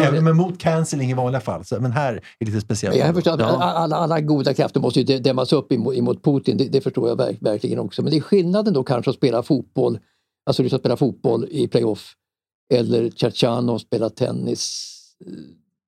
[0.00, 1.64] Även men mot cancelling i vanliga fall.
[1.64, 2.96] Så, men här är det lite speciellt.
[2.96, 3.62] Jag förstår att Ja.
[3.62, 7.08] alla, alla goda krafter måste ju dä- dämmas upp emot, emot Putin, det, det förstår
[7.08, 8.02] jag verk, verkligen också.
[8.02, 9.98] Men det är skillnaden då kanske att spela fotboll,
[10.46, 12.12] alltså Ryssland spelar fotboll i playoff
[12.74, 14.86] eller Tjatjanov spelar tennis.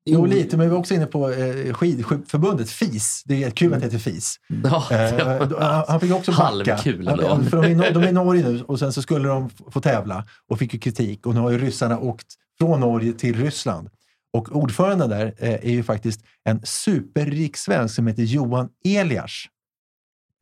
[0.04, 3.22] Det Jo, lite, men vi var också inne på eh, skidförbundet FIS.
[3.26, 4.36] Det är kul att det heter FIS.
[4.64, 6.42] Ja, Eh, det var- han han fick också backa.
[6.74, 7.44] Halvkul Han-.
[7.46, 10.24] För de, är de är i Norge nu och sen så skulle de få tävla
[10.48, 11.26] och fick ju kritik.
[11.26, 12.26] Och nu har ju ryssarna åkt
[12.58, 13.88] från Norge till Ryssland.
[14.32, 19.32] Och ordföranden där eh, är ju faktiskt en superrik svensk som heter Johan Elias.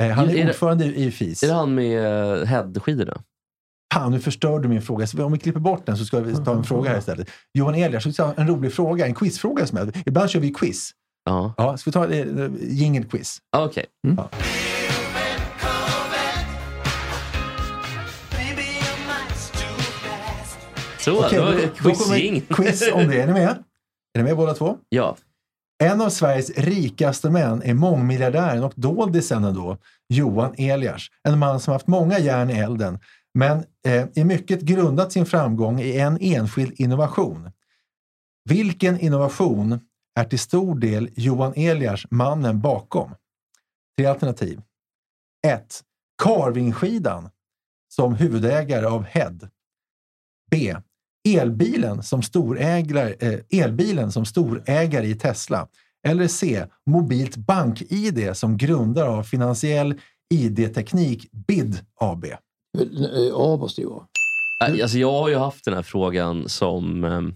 [0.03, 1.43] Eh, han Är är, det- ordförande i, i FIS.
[1.43, 3.23] Är det han med uh, headskidorna?
[3.95, 5.07] Fan, nu förstörde du min fråga.
[5.07, 7.31] Så om vi klipper bort den så ska vi ta en fråga här istället.
[7.55, 10.03] Johan Elias, så ta en rolig fråga, en quizfråga som jag...
[10.07, 10.91] Ibland kör vi quiz.
[11.25, 13.39] Ja, Ja, ska vi ta eh, jingle quiz?
[13.57, 13.87] ah, okej.
[20.99, 23.21] Så, Okej, det var då, ett då kommer quiz om det.
[23.21, 23.49] Är ni med?
[24.15, 24.77] Är ni med båda två?
[24.89, 25.17] Ja.
[25.83, 29.77] En av Sveriges rikaste män är mångmiljardären och doldisen ändå,
[30.09, 31.07] Johan Elias.
[31.29, 32.99] En man som haft många järn i elden,
[33.35, 37.51] men eh, i mycket grundat sin framgång i en enskild innovation.
[38.45, 39.81] Vilken innovation
[40.15, 43.15] är till stor del Johan Eliars mannen bakom?
[43.99, 44.63] Tre alternativ.
[45.47, 45.83] 1.
[46.23, 47.31] Carvingskidan
[47.89, 49.39] som huvudägare av Head.
[50.51, 50.77] B.
[51.29, 55.69] Elbilen som storägare, eh, elbilen som storägare i Tesla.
[56.07, 56.67] Eller C.
[56.87, 60.01] Mobilt bank-id som grundare av finansiell
[60.35, 62.27] ID-teknik BID AB.
[63.31, 64.03] Ja, måste ju vara.
[64.65, 67.35] Alltså, jag har ju haft den här frågan som um,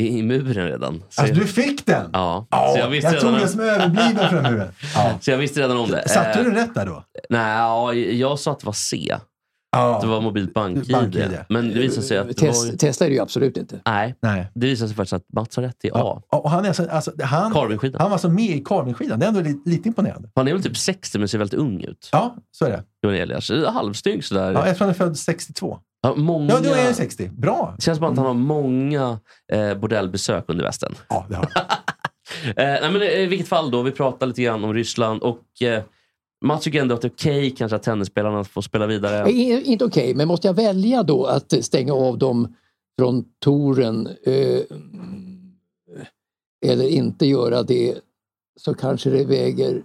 [0.00, 1.02] i, i muren redan.
[1.08, 2.10] Så Alltså jag, du fick den!
[2.12, 4.72] ja, Ja, så jag visste jag tog den som överbliven från muren.
[4.94, 5.18] Ja.
[5.20, 6.08] så jag visste redan om det.
[6.08, 7.04] Satte Eh, du rätt där då?
[7.30, 9.16] Nej, ja, jag sa att det var C.
[9.70, 9.98] Ja.
[10.02, 10.92] Det var mobilt bank-id.
[10.92, 11.38] Bank-ID.
[11.48, 12.76] Men det visade sig att det Tes, var...
[12.76, 13.80] Tesla är det ju absolut inte.
[13.86, 14.50] Nej, Nej.
[14.54, 16.22] det visade sig faktiskt att Mats har rätt i A.
[16.30, 16.38] Ja.
[16.38, 18.00] Och han, är alltså, alltså, han, Carvingskidan.
[18.00, 19.18] han var alltså med i Carvingskidan.
[19.18, 20.30] Det är ändå lite, lite imponerande.
[20.34, 22.08] Han är väl typ 60 men ser väldigt ung ut.
[22.12, 22.82] Ja, så är det.
[23.02, 23.50] Johan Elias.
[23.50, 24.52] Halvstygg sådär.
[24.52, 25.78] Ja, tror han är född 62.
[26.02, 26.52] Ja, många...
[26.52, 27.28] Ja, då är jag 60.
[27.28, 27.74] Bra!
[27.76, 29.20] Det känns som att han har många
[29.52, 30.94] eh, bordellbesök under västen.
[31.08, 31.64] Ja, det har han.
[32.46, 35.82] Eh, nej, men I vilket fall då, vi pratar lite grann om Ryssland och eh,
[36.44, 39.30] Mats tycker ändå att det är okej kanske att tennisspelarna får spela vidare.
[39.30, 42.54] I- Inte okej, men måste jag välja då att stänga av dem
[42.98, 44.60] från touren eh,
[46.66, 47.94] eller inte göra det
[48.60, 49.82] så kanske det väger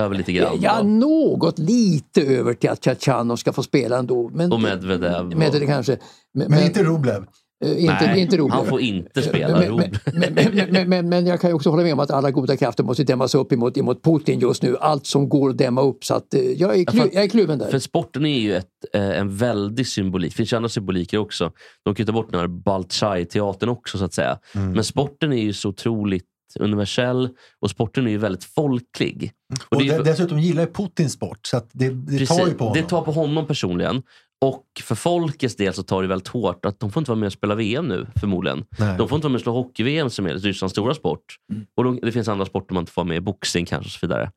[0.00, 0.58] Över lite grann.
[0.60, 0.88] ja, då.
[0.88, 4.30] något lite över till att Tjatjanov ska få spela ändå.
[4.34, 5.26] Men, Och Medvedev.
[5.26, 5.98] och- Medvedev kanske.
[6.34, 7.26] Men, Men inte Rublev.
[7.64, 9.80] Eh, inte, Nej, inte han får inte spela men, rob.
[10.12, 12.30] men, men, men, men, men, men jag kan ju också hålla med om att alla
[12.30, 14.76] goda krafter måste dämmas upp emot, emot Putin just nu.
[14.80, 16.04] Allt som går att dämma upp.
[16.04, 17.70] Så att, eh, jag, är klu, jag är kluven där.
[17.70, 20.30] För sporten är ju ett, eh, en väldig symbolik.
[20.32, 21.52] Det finns ju andra symboliker också.
[21.84, 24.38] De kan ju ta bort den här Baltschai-teatern också så att säga.
[24.54, 24.72] Mm.
[24.72, 26.24] Men sporten är ju så otroligt
[26.60, 27.28] universell
[27.60, 29.32] och sporten är ju väldigt folklig.
[29.68, 32.28] Och det är ju- de- dessutom gillar ju Putin sport, så att det, det Precis,
[32.38, 32.82] tar ju på honom.
[32.82, 34.02] Det tar på honom personligen.
[34.44, 37.26] Och för folkets del så tar det väldigt hårt att de får inte vara med
[37.26, 38.64] och spela VM nu förmodligen.
[38.78, 38.98] Nej.
[38.98, 41.36] De får inte vara med och slå hockey-VM som är Rysslands stora sport.
[41.76, 43.92] Och de, det finns andra sporter man inte får vara med i, boxning kanske och
[43.92, 44.30] så vidare.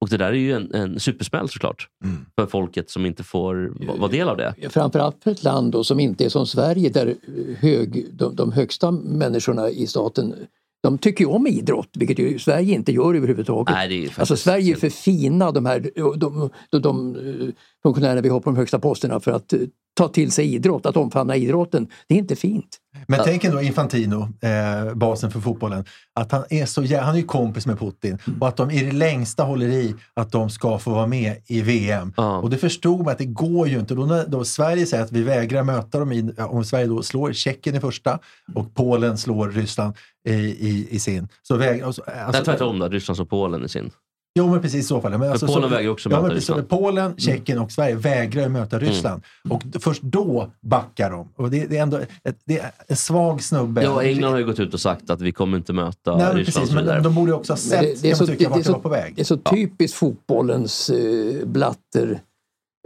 [0.00, 1.88] Och det där är ju en, en supersmäll såklart.
[2.04, 2.26] Mm.
[2.38, 4.54] För folket som inte får va- vara del av det.
[4.70, 7.14] Framförallt för ett land då som inte är som Sverige där
[7.58, 10.34] hög, de, de högsta människorna i staten
[10.82, 13.74] de tycker ju om idrott, vilket ju Sverige inte gör överhuvudtaget.
[13.74, 16.82] Nej, det är ju faktiskt alltså Sverige är för fina, de här de, de, de,
[16.82, 19.58] de eh, funktionärer vi har på de högsta posterna för att eh,
[19.94, 21.88] ta till sig idrott, att omfamna idrotten.
[22.08, 22.78] Det är inte fint.
[23.06, 27.22] Men tänk ändå Infantino, eh, basen för fotbollen, att han är så han är ju
[27.26, 28.42] kompis med Putin Mm.
[28.42, 31.60] och att de i det längsta håller i att de ska få vara med i
[31.60, 32.12] VM.
[32.16, 32.38] Ja.
[32.38, 33.94] Och det förstod man att det går ju inte.
[33.94, 37.32] Då, när, då Sverige säger att vi vägrar möta dem, i, om Sverige då slår
[37.32, 38.18] Tjeckien i första
[38.54, 39.94] och Polen slår Ryssland
[40.28, 41.28] i, i, i sin.
[41.42, 42.88] Så väg, och så, Nej, alltså, tvärtom då.
[42.88, 43.90] Ryssland och Polen i sin.
[44.34, 45.18] Jo, men precis i så fall.
[45.18, 46.58] Men alltså, Polen så, vägrar också ja, möta men precis, Ryssland.
[46.58, 46.68] Mm.
[46.68, 49.22] Polen, Tjeckien och Sverige vägrar möta Ryssland.
[49.50, 51.28] Och d- först då backar de.
[51.36, 53.82] Och det, det är ändå ett, det är en svag snubbe.
[53.82, 56.36] Ja, England har ju gått ut och sagt att vi kommer inte möta Nej, men
[56.36, 58.14] Ryssland precis, och men de, de borde ju också ha Men sett det, det, är
[58.14, 59.12] så, det, tycka, det, är det var så, på väg.
[59.16, 62.20] det är så typiskt fotbollens eh, blatter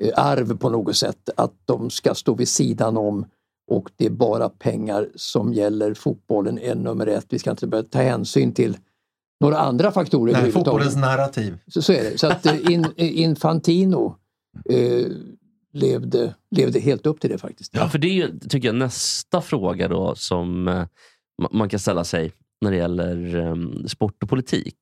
[0.03, 3.25] eh, arv på något sätt att de ska stå vid sidan om
[3.71, 5.95] och det är bara pengar som gäller.
[5.95, 7.27] Fotbollen är nummer ett.
[7.29, 8.77] Vi ska inte börja ta hänsyn till
[9.41, 11.59] några andra faktorer Nej, fotbollens narrativ.
[11.67, 12.19] Så, så är det.
[12.19, 14.17] Så att eh, in, Infantino
[14.71, 15.07] eh,
[15.73, 17.75] levde, levde helt upp till det faktiskt.
[17.75, 20.87] Ja, för det är ju, tycker jag, nästa fråga då som eh,
[21.43, 23.55] ma- man kan ställa sig när det gäller eh,
[23.87, 24.77] sport och politik.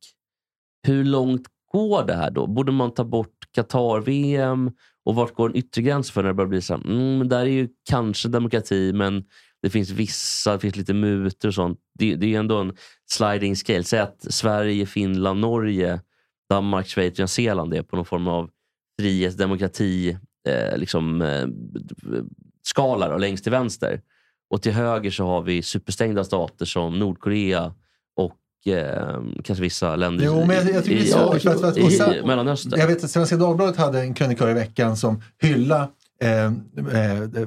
[0.86, 2.46] Hur långt går det här då?
[2.46, 4.70] Borde man ta bort Qatar-VM?
[5.04, 7.40] Och vart går en yttre gräns för när det börjar bli så här, mm, där
[7.40, 9.24] är ju kanske demokrati men
[9.62, 11.78] det finns vissa, det finns lite mutor och sånt.
[11.98, 12.72] Det, det är ändå en
[13.10, 13.84] sliding scale.
[13.84, 16.00] Säg att Sverige, Finland, Norge,
[16.50, 18.50] Danmark, Schweiz, Nya Zeeland är på någon form av
[19.00, 21.46] frihet, demokrati, eh, liksom, eh,
[22.62, 24.00] skala då, längst till vänster.
[24.50, 27.74] Och till höger så har vi superstängda stater som Nordkorea
[28.66, 31.64] eh, kanske vissa länder Jo, men jag, jag tycker det är i, svårt.
[31.64, 32.80] Att, i, i Mellanöstern.
[32.80, 35.88] Jag vet att Svenska Dagbladet hade en krönikör i veckan som hyllade
[36.22, 36.50] eh, eh,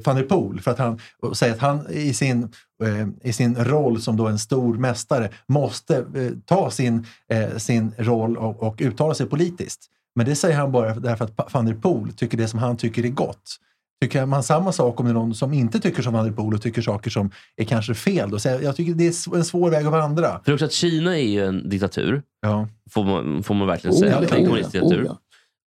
[0.04, 1.00] van der Poel för att han
[1.32, 2.42] säger att han i sin,
[2.84, 7.92] eh, i sin roll som då en stor mästare måste eh, ta sin, eh, sin
[7.98, 9.86] roll och, och uttala sig politiskt.
[10.14, 13.04] Men det säger han bara därför att van der Poel tycker det som han tycker
[13.04, 13.56] är gott.
[14.02, 16.54] Tycker man samma sak om det är någon som inte tycker som van der Poel
[16.54, 18.30] och tycker saker som är kanske fel.
[18.30, 18.38] Då?
[18.38, 20.40] Så jag, jag tycker det är en svår väg att vandra.
[20.44, 22.68] För också att Kina är ju en diktatur, Ja.
[22.90, 24.12] får man, får man verkligen Oh, säga.
[24.12, 25.02] ja, en ja, kommunistdiktatur.
[25.02, 25.18] oh, ja.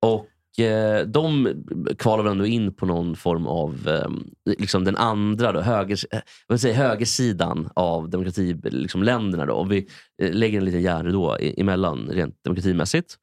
[0.07, 1.49] Och eh, de
[1.97, 6.19] kvalar väl ändå in på någon form av eh, liksom den andra, då, höger, eh,
[6.47, 8.77] vad säga, högersidan av demokratiländerna.
[8.77, 9.53] Liksom, länderna då.
[9.53, 9.87] Och vi
[10.21, 13.15] eh, lägger en liten järnridå i- emellan rent demokratimässigt.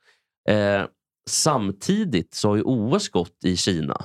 [0.48, 0.82] Eh,
[1.30, 3.96] samtidigt så har ju OS gått i Kina.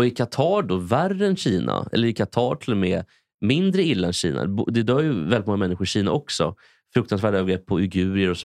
[0.00, 1.88] Och är Qatar då värre än Kina?
[1.92, 3.04] Eller är Qatar till och med
[3.40, 4.46] mindre illa än Kina?
[4.46, 6.54] Det dör ju väldigt många människor i Kina också.
[6.94, 8.44] Fruktansvärda övergrepp på uigurer och så.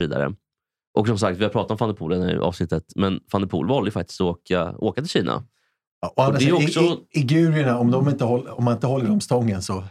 [0.00, 0.34] Vidare.
[0.98, 3.20] Och som sagt, vi har pratat om van der Poel i det här avsnittet, men
[3.32, 5.44] van der Poel valde ju faktiskt att åka, åka till Kina.
[6.00, 8.74] Ja, och andra det är också- i, i, Igurierna, om, de inte håll, om man
[8.74, 9.74] inte håller dem stången så...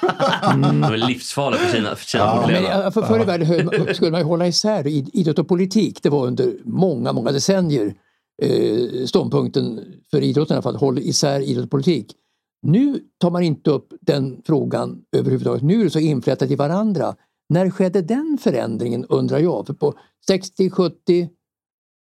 [0.00, 4.10] Det var livsfarligt för Kina, för Kina att Men, ja, för förr i världen skulle
[4.10, 6.02] man ju hålla isär id- idrott och politik.
[6.02, 7.94] Det var under många, många decennier
[8.42, 9.80] eh, ståndpunkten
[10.10, 10.76] för idrotten i alla fall.
[10.76, 12.12] Håll isär idrott och politik.
[12.62, 15.62] Nu tar man inte upp den frågan överhuvudtaget.
[15.62, 17.14] Nu är det så inflätat i varandra.
[17.54, 19.66] När skedde den förändringen undrar jag?
[19.66, 19.94] För på
[20.26, 21.28] 60, 70,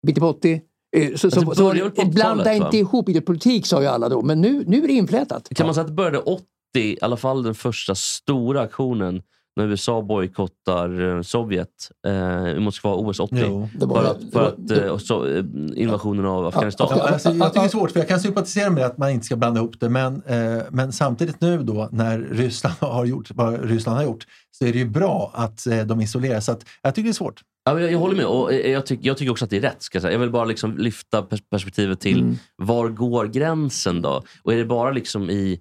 [0.08, 0.62] bit på 80
[0.98, 2.54] eh, så, så, så, började väl på 80-talet, blanda va?
[2.54, 4.22] inte ihop idrott och politik sa ju alla då.
[4.22, 5.50] Men nu, nu är det inflätat.
[5.56, 6.44] Kan man säga att det började 80,
[6.76, 9.22] i alla fall den första stora aktionen,
[9.56, 11.70] när USA bojkottar eh, Sovjet
[12.08, 13.36] eh, i Moskva OS 80.
[13.48, 13.70] Jo.
[13.80, 15.44] Det var- För att, för att det- eh, så, eh,
[15.76, 16.88] invasionen av Afghanistan.
[16.92, 19.26] Ja, alltså, jag tycker det är svårt, för jag kan sympatisera med att man inte
[19.26, 19.90] ska blanda ihop det.
[19.90, 24.66] Men, eh, men samtidigt nu då, när Ryssland har gjort vad Ryssland har gjort, så
[24.66, 26.40] är det ju bra att eh, de isolerar.
[26.40, 27.42] Så att, jag tycker det är svårt.
[27.66, 28.26] Ja, jag, jag håller med.
[28.26, 29.82] Och eh, jag, tyck, jag tycker också att det är rätt.
[29.84, 30.12] Ska jag, säga.
[30.12, 32.38] jag vill bara liksom lyfta pers- perspektivet till Mm.
[32.56, 34.22] var går gränsen då?
[34.44, 35.60] Och är det bara liksom i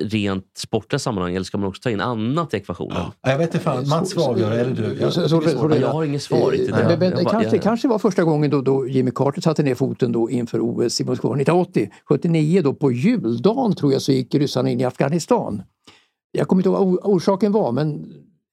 [0.00, 2.96] rent sportliga sammanhang eller ska man också ta in annat i ekvationen?
[2.96, 4.96] Ja, Jag vet inte fan, Mats får avgöra, eller du.
[5.00, 6.70] Jag, Så- så- det så- jag har inget svar riktigt.
[6.70, 9.74] Men, men, bara- kanske, jag- kanske var första gången då, då Jimmy Carter satte ner
[9.74, 11.90] foten då inför OS i Moskva 1980.
[12.08, 15.62] 79 då på juldagen tror jag så gick ryssarna in i Afghanistan.
[16.32, 18.06] Jag kommer inte ihåg vad orsaken var men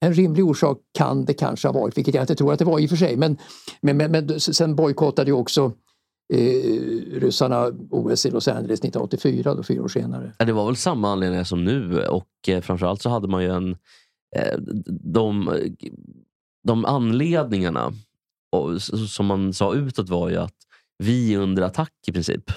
[0.06, 2.80] en rimlig orsak kan det kanske ha varit, vilket jag inte tror att det var
[2.80, 3.17] i och för sig.
[3.17, 3.38] Men,
[3.82, 5.71] men, men, men sen bojkottade ju också
[6.33, 10.33] eh, ryssarna OS i Los Angeles 1984, då, fyra år senare.
[10.38, 13.49] Ja, det var väl samma anledningar som nu och eh, framförallt så hade man ju
[13.49, 13.71] en
[14.35, 14.57] eh,
[14.88, 15.59] de,
[16.63, 17.93] de anledningarna
[18.51, 20.55] och, som man sa utåt var ju att
[20.97, 22.51] vi är under attack i princip.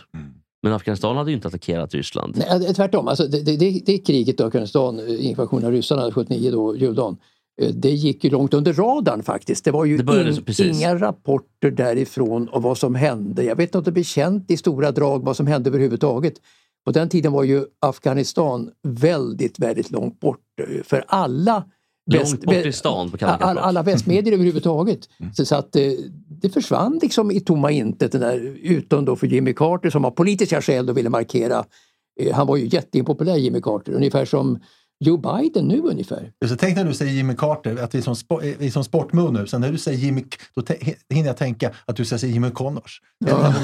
[0.62, 2.36] Men Afghanistan hade ju inte attackerat Ryssland.
[2.36, 3.08] Nej, eh, tvärtom.
[3.08, 7.16] Alltså, det, det, det, kriget i Afghanistan, eh, invasionen av ryssarna 79, då, juldagen,
[7.58, 9.64] det gick ju långt under radarn faktiskt.
[9.64, 13.44] Det var ju Det började så, inga rapporter därifrån om vad som hände.
[13.44, 16.34] Jag vet inte om det blev känt i stora drag vad som hände överhuvudtaget.
[16.84, 21.64] På den tiden var ju Afghanistan väldigt, väldigt långt bort eh, för alla
[22.10, 25.08] Långt bort i stan på alla, alla västmedier överhuvudtaget.
[25.20, 25.32] Mm.
[25.32, 25.82] Så, så att eh,
[26.28, 30.10] det försvann liksom i tomma intet, den där, utom då för Jimmy Carter som av
[30.10, 31.64] politiska skäl då ville markera.
[32.20, 34.58] Eh, han var ju jätteimpopulär Jimmy Carter, ungefär som
[35.00, 36.32] Joe Biden nu ungefär.
[36.48, 39.46] Så tänk när du säger Jimmy Carter, att vi är som, vi som sportmove nu.
[39.46, 40.62] Sen när du säger Jimmy, då
[41.14, 43.00] hinner jag tänka att du ska säga Jimmy Connors.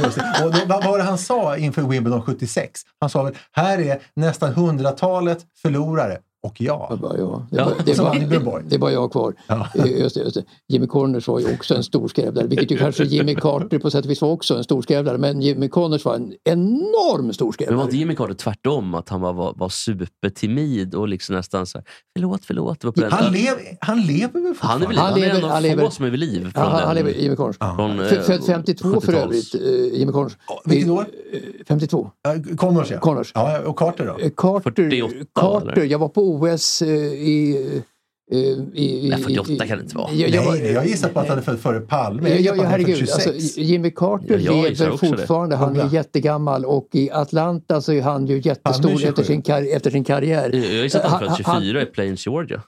[0.03, 0.25] Lustigt.
[0.45, 2.81] Och det, vad var det han sa inför Wimbledon 76?
[3.01, 6.87] Han sa väl, här är nästan hundratalet förlorare och jag.
[6.91, 7.43] Det var, jag.
[7.51, 7.65] Det, Ja,
[8.05, 8.65] var, det, i Björnborg.
[8.69, 9.35] det var jag kvar.
[9.47, 9.69] Ja.
[9.75, 10.45] Eh, Just det, just det.
[10.69, 14.11] Jimmy Connors var ju också en storskrävlare, vilket ju kanske Jimmy Carter på sätt och
[14.11, 15.19] vis var också en storskrävlare.
[15.19, 17.83] Men Jimmy Connors var en enorm Men var storskrävlare.
[17.85, 18.95] inte Jimmy Carter tvärtom?
[18.95, 21.85] Att han var, var, var supertimid och liksom nästan så här,
[22.17, 22.81] förlåt, förlåt.
[22.81, 25.27] Det var på den- Han, lev, han lever väl han är väl Han han är
[25.27, 26.43] lever- en av han få lever- som är vid liv.
[26.45, 27.57] Ja, från han, han den- lever, Jimmy Connors.
[27.61, 29.55] eh, Född 52 för 70-tals.
[29.55, 29.55] övrigt,
[29.93, 30.37] eh, Jimmy Connors.
[30.65, 31.07] Vilket år?
[31.33, 32.11] Eh, 52.
[32.23, 32.99] Ja, Connors ja.
[32.99, 33.33] Connors.
[33.35, 33.61] ja.
[33.61, 34.19] Och Carter då?
[34.25, 35.85] Eh, Carter, 48 Carter eller?
[35.85, 37.57] jag var på OS eh, i...
[37.77, 40.13] eh, i, i Nej, 48 i- kan det inte vara.
[40.13, 42.29] Jag, jag, Nej, jag gissar på att han är född före Palme.
[42.29, 43.09] Ja, Jag ja, gissar på ja, att han är född herregud.
[43.09, 43.27] 26.
[43.27, 45.17] Alltså, Jimmy Carter Ja, jag lever också det.
[45.17, 45.57] fortfarande.
[45.57, 49.09] Han är jättegammal och i Atlanta så är han ju jättestor 27.
[49.09, 50.51] efter sin, kar- efter sin karriär.
[50.55, 52.63] Jag gissar att han är Han- född han- 24 i Plains, Georgia.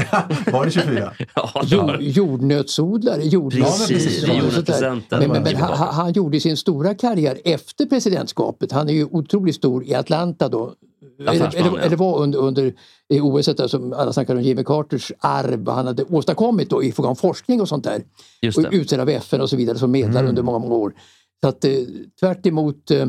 [0.52, 1.12] Var det 24?
[1.34, 3.22] Ja, det Jord, jordnötsodlare.
[3.22, 4.28] Jordnöts, precis.
[4.28, 5.18] Jordnötspresidenten.
[5.18, 8.72] Men, men, men han, han gjorde sin stora karriär efter presidentskapet.
[8.72, 10.74] Han är ju otroligt stor i Atlanta då.
[11.20, 12.74] Eller, eller, var under, under
[13.08, 16.82] i OS där som alla snackar om Jimmy Carters arv vad han hade åstadkommit då,
[16.82, 18.02] i fråga om forskning och sånt där.
[18.42, 18.68] Just Och det.
[18.68, 18.80] Mm.
[18.80, 20.94] utsedd av FN och så vidare som medlare under många, många år.
[21.42, 21.72] Så att eh,
[22.20, 23.06] tvärt emot eh,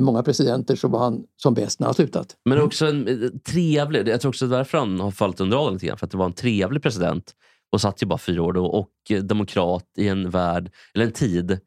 [0.00, 2.36] många presidenter så var han som bäst när han slutat.
[2.44, 5.86] Men också en eh, trevlig, jag tror också därför han har fallit under radarn lite
[5.86, 5.98] grann.
[5.98, 7.34] För att det var en trevlig president
[7.72, 11.12] och satt ju bara fyra år då och eh, demokrat i en värld, eller en
[11.12, 11.60] tid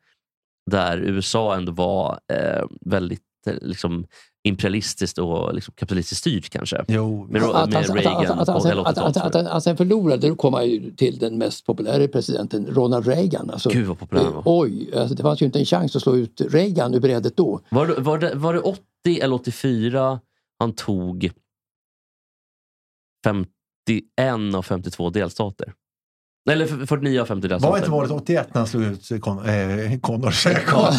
[0.72, 4.06] där USA ändå var eh, väldigt eh, liksom,
[4.44, 6.86] imperialistiskt och liksom, kapitalistiskt styrt kanske.
[6.88, 9.36] Jo, Med, med Att han- att- Reagan att- att- och hela att- att- att- 80-talet.
[9.46, 13.50] att han sen förlorade, då kom han ju till den mest populära presidenten, Ronald Reagan.
[13.50, 14.44] Alltså, Gud vad populär han var.
[14.46, 17.60] oj, alltså, det fanns ju inte en chans att slå ut Reagan ur brädet då.
[17.70, 18.82] Var det, var, det, var det 80
[19.22, 20.20] eller 84
[20.60, 21.32] han tog
[23.26, 25.74] 51 av 52 delstater?
[26.50, 27.72] Eller f- 49 av 50 delstater.
[27.72, 30.46] var inte valet 81 när han slog ut Con- eh, Connors?
[30.72, 30.92] Ja,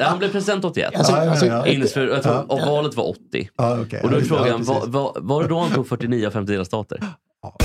[0.00, 0.96] han blev president 81.
[0.96, 1.66] Alltså, Ja, ja, alltså, ja.
[1.66, 2.42] Innes för, jag tror, Ja.
[2.48, 3.48] och valet var 80.
[3.56, 4.00] Ja, okej.
[4.02, 4.68] Och då är Ja, frågan, precis.
[4.68, 6.98] var, var, var det då han tog 49 av 50 delstater?
[7.42, 7.56] Ja,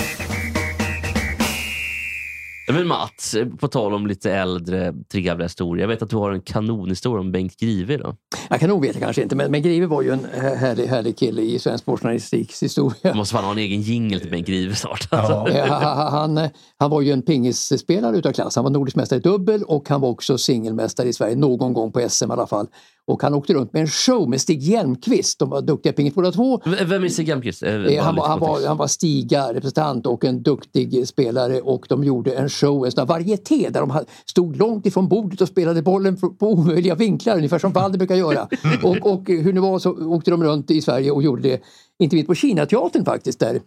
[2.67, 5.83] Men Mats, på tal om lite äldre trevliga historier.
[5.83, 7.97] Jag vet att du har en kanonhistoria om Bengt Grive.
[7.97, 8.15] Då.
[8.49, 11.17] Jag kan nog veta kanske inte, men, men Grive var ju en här- härlig, härlig
[11.17, 13.11] kille i svensk sportjournalistiks historia.
[13.11, 15.07] Du måste fan ha en egen jingel till Bengt Grive snart.
[15.11, 15.17] Ja.
[15.17, 15.57] Alltså.
[15.73, 16.49] Han, han,
[16.79, 18.55] han var ju en pingisspelare utav klass.
[18.55, 21.91] Han var nordisk mästare i dubbel och han var också singelmästare i Sverige någon gång
[21.91, 22.67] på SM i alla fall.
[23.07, 25.39] Och han åkte runt med en show med Stig Hjelmqvist.
[25.39, 26.61] De var duktiga pingis båda två.
[26.65, 27.63] Vem är Stig Hjelmqvist?
[27.63, 32.03] Eh, Eh, Han var, han, var, han var Stiga-representant och en duktig spelare och de
[32.03, 35.81] gjorde en show, en sån här varieté där de stod långt ifrån bordet och spelade
[35.81, 38.47] bollen på omöjliga vinklar ungefär som Walder brukar göra.
[38.83, 41.61] Och, och hur det var så åkte de runt i Sverige och gjorde det,
[41.99, 43.59] inte minst på Kinateatern faktiskt där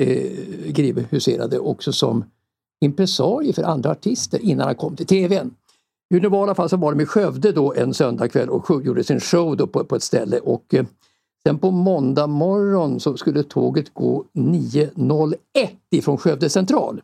[0.00, 0.26] eh,
[0.66, 2.24] Grive huserade också som
[2.84, 5.50] impresarie för andra artister innan han kom till TVn.
[6.10, 8.84] Hur det var i alla fall så var de i Skövde då en söndagkväll och
[8.84, 10.84] gjorde sin show då på, på ett ställe och eh,
[11.46, 15.36] sen på måndag morgon så skulle tåget gå 9.01
[15.90, 17.00] ifrån Skövde central.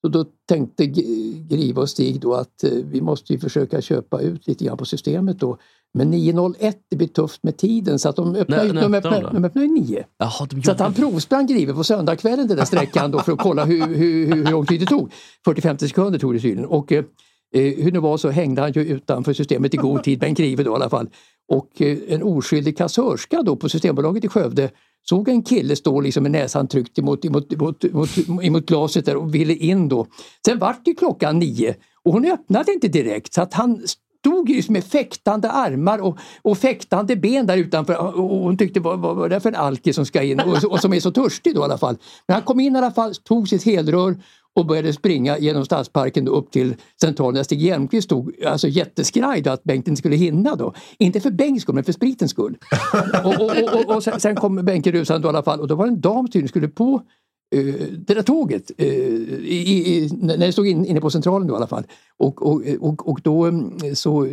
[0.00, 4.46] Så då tänkte Grive och Stig då att eh, vi måste ju försöka köpa ut
[4.46, 5.58] lite grann på systemet då.
[5.94, 10.04] Men 9.01 det blir tufft med tiden så att de öppnar, de de ju 9.
[10.18, 13.38] Jaha, de Så att han provsprang Grive på söndagskvällen den där sträckan då för att
[13.38, 15.12] kolla hur, hur, hur, hur lång tid det tog.
[15.46, 16.66] 40-50 sekunder tog det tydligen.
[16.66, 17.04] Och eh,
[17.52, 20.62] Eh, hur det var så hängde han ju utanför systemet i god tid, Ben Grive
[20.62, 21.08] då i alla fall.
[21.48, 24.70] Och eh, en oskyldig kassörska då på Systembolaget i Skövde
[25.08, 28.10] såg en kille stå liksom med näsan tryckt emot, emot, emot, emot,
[28.42, 30.06] emot glaset där och ville in då.
[30.46, 33.82] Sen vart det klockan nio och hon öppnade inte direkt så att han
[34.22, 38.98] stod ju med fäktande armar och, och fäktande ben där utanför och hon tyckte vad,
[39.00, 41.10] vad, vad är det för en alkis som ska in och, och som är så
[41.10, 41.96] törstig då i alla fall.
[42.26, 44.16] Men han kom in i alla fall, tog sitt helrör
[44.54, 49.64] och började springa genom stadsparken upp till centralen där Stig Hjelmqvist stod alltså jätteskraj att
[49.64, 50.74] Bengt inte skulle hinna då.
[50.98, 52.58] Inte för Bengts skull men för spritens skull.
[53.24, 55.86] och och, och, och, sen, sen kom Benke rusande i alla fall och då var
[55.86, 57.02] det en dam tydligen skulle på
[57.52, 57.74] Eh,
[58.06, 61.56] det där tåget, eh, i, i, när det stod in, inne på Centralen då i
[61.56, 61.84] alla fall.
[62.18, 64.24] Och, och, och, och då mm, så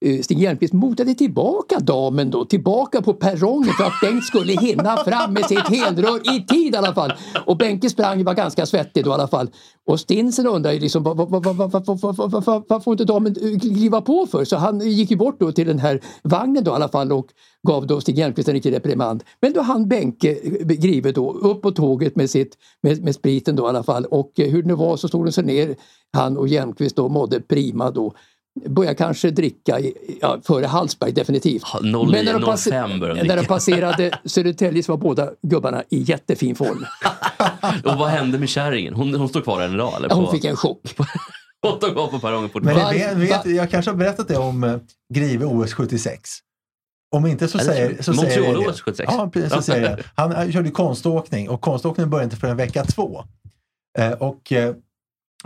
[0.00, 4.96] eh, Stig Järnqvist motade tillbaka damen då, tillbaka på perrongen för att Bengt skulle hinna
[4.96, 7.12] fram med sitt helrör i tid i alla fall.
[7.46, 9.50] Och Benke sprang var ganska svettig då i alla fall.
[9.86, 14.44] Och Stinsen undrar ju liksom varför får inte damen kliva på för?
[14.44, 17.26] Så han gick ju bort då till den här vagnen då i alla fall och
[17.68, 19.24] gav då Stig Hjelmqvist en riktig reprimand.
[19.40, 20.34] Men då han Benke
[20.64, 24.32] Grive då upp på tåget med, sitt, med, med spriten då i alla fall och
[24.36, 25.76] hur det nu var så stod den sig ner
[26.12, 28.14] han och Hjelmqvist då mådde prima då.
[28.64, 31.62] Börjar kanske dricka i, ja, före Hallsberg definitivt.
[31.82, 35.82] 09, Men när de, 05 började de när de passerade Södertälje så var båda gubbarna
[35.88, 36.86] i jättefin form.
[37.84, 38.94] Och vad hände med kärringen?
[38.94, 39.94] Hon, hon står kvar än idag?
[39.96, 40.08] Eller?
[40.08, 40.80] Ja, Hon på, fick en chock.
[41.62, 43.14] Hon står kvar på perrongen Men fortfarande.
[43.14, 44.76] vet, vet, jag kanske har berättat det om eh,
[45.14, 46.30] Grive OS 76.
[47.10, 48.68] Om inte så Eller säger, så säger jag.
[48.68, 49.12] OS 76.
[49.16, 49.98] Ja, precis, så säger jag.
[50.14, 53.24] Han eh, körde konståkning och konståkningen började inte förrän vecka två.
[53.98, 54.74] Eh, och eh,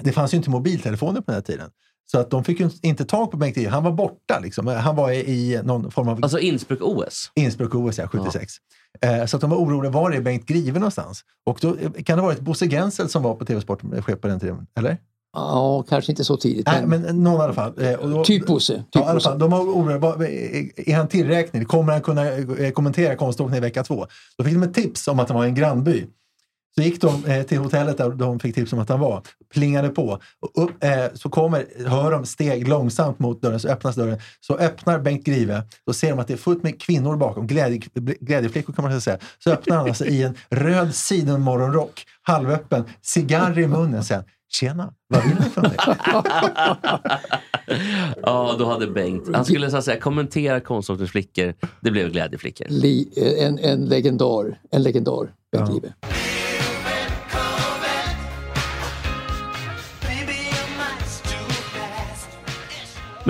[0.02, 1.70] det fanns ju inte mobiltelefoner på den här tiden.
[2.11, 3.70] Så att de fick ju inte tag på Bengt Grive.
[3.70, 4.38] Han var borta.
[4.42, 4.66] Liksom.
[4.66, 7.30] Han var i, någon form av Alltså Innsbruck-OS?
[7.34, 8.52] Innsbruck-OS, ja, 76.
[9.00, 11.24] Eh, så att de var oroliga, var är Bengt Grive någonstans?
[11.46, 14.40] Och då eh, kan det ha varit Bosse Gensel som var på TV-sport-chef på den
[14.40, 14.96] tiden, eller?
[15.32, 16.66] Ja, kanske inte så tidigt.
[16.66, 17.72] Nej, men någon i alla fall.
[17.82, 18.74] Eh, då, Typ Bosse.
[18.74, 19.28] Typ Ja, i alla Bosse.
[19.28, 20.28] fall, de var oroliga.
[20.76, 21.68] Är han tillräknelig?
[21.68, 24.06] Kommer han kunna eh, kommentera konståkning i vecka två?
[24.38, 26.06] Då fick de ett tips om att han var i en grannby.
[26.74, 29.22] Så gick de eh, till hotellet där de fick tips om att han var.
[29.54, 30.18] Plingade på.
[30.40, 34.18] Och upp, eh, så kommer, hör de steg långsamt mot dörren, så öppnas dörren.
[34.40, 35.62] Så öppnar Bengt Grive.
[35.86, 37.46] Då ser de att det är fullt med kvinnor bakom.
[37.46, 37.80] Glädje,
[38.20, 39.18] glädjeflickor kan man säga.
[39.44, 44.04] Så öppnar han alltså i en röd sidenmorgonrock, halvöppen, cigarr i munnen.
[44.04, 45.76] Sen, Tjena, vad vill ni från mig?
[48.22, 49.34] Ja, då hade Bengt...
[49.34, 51.54] Han skulle så att säga kommentera konståkningsflickor.
[51.80, 52.66] Det blev glädjeflickor.
[52.68, 53.08] Li,
[53.40, 54.58] en, en legendar.
[54.70, 55.66] En legendar, Bengt Ja.
[55.66, 55.92] Grive.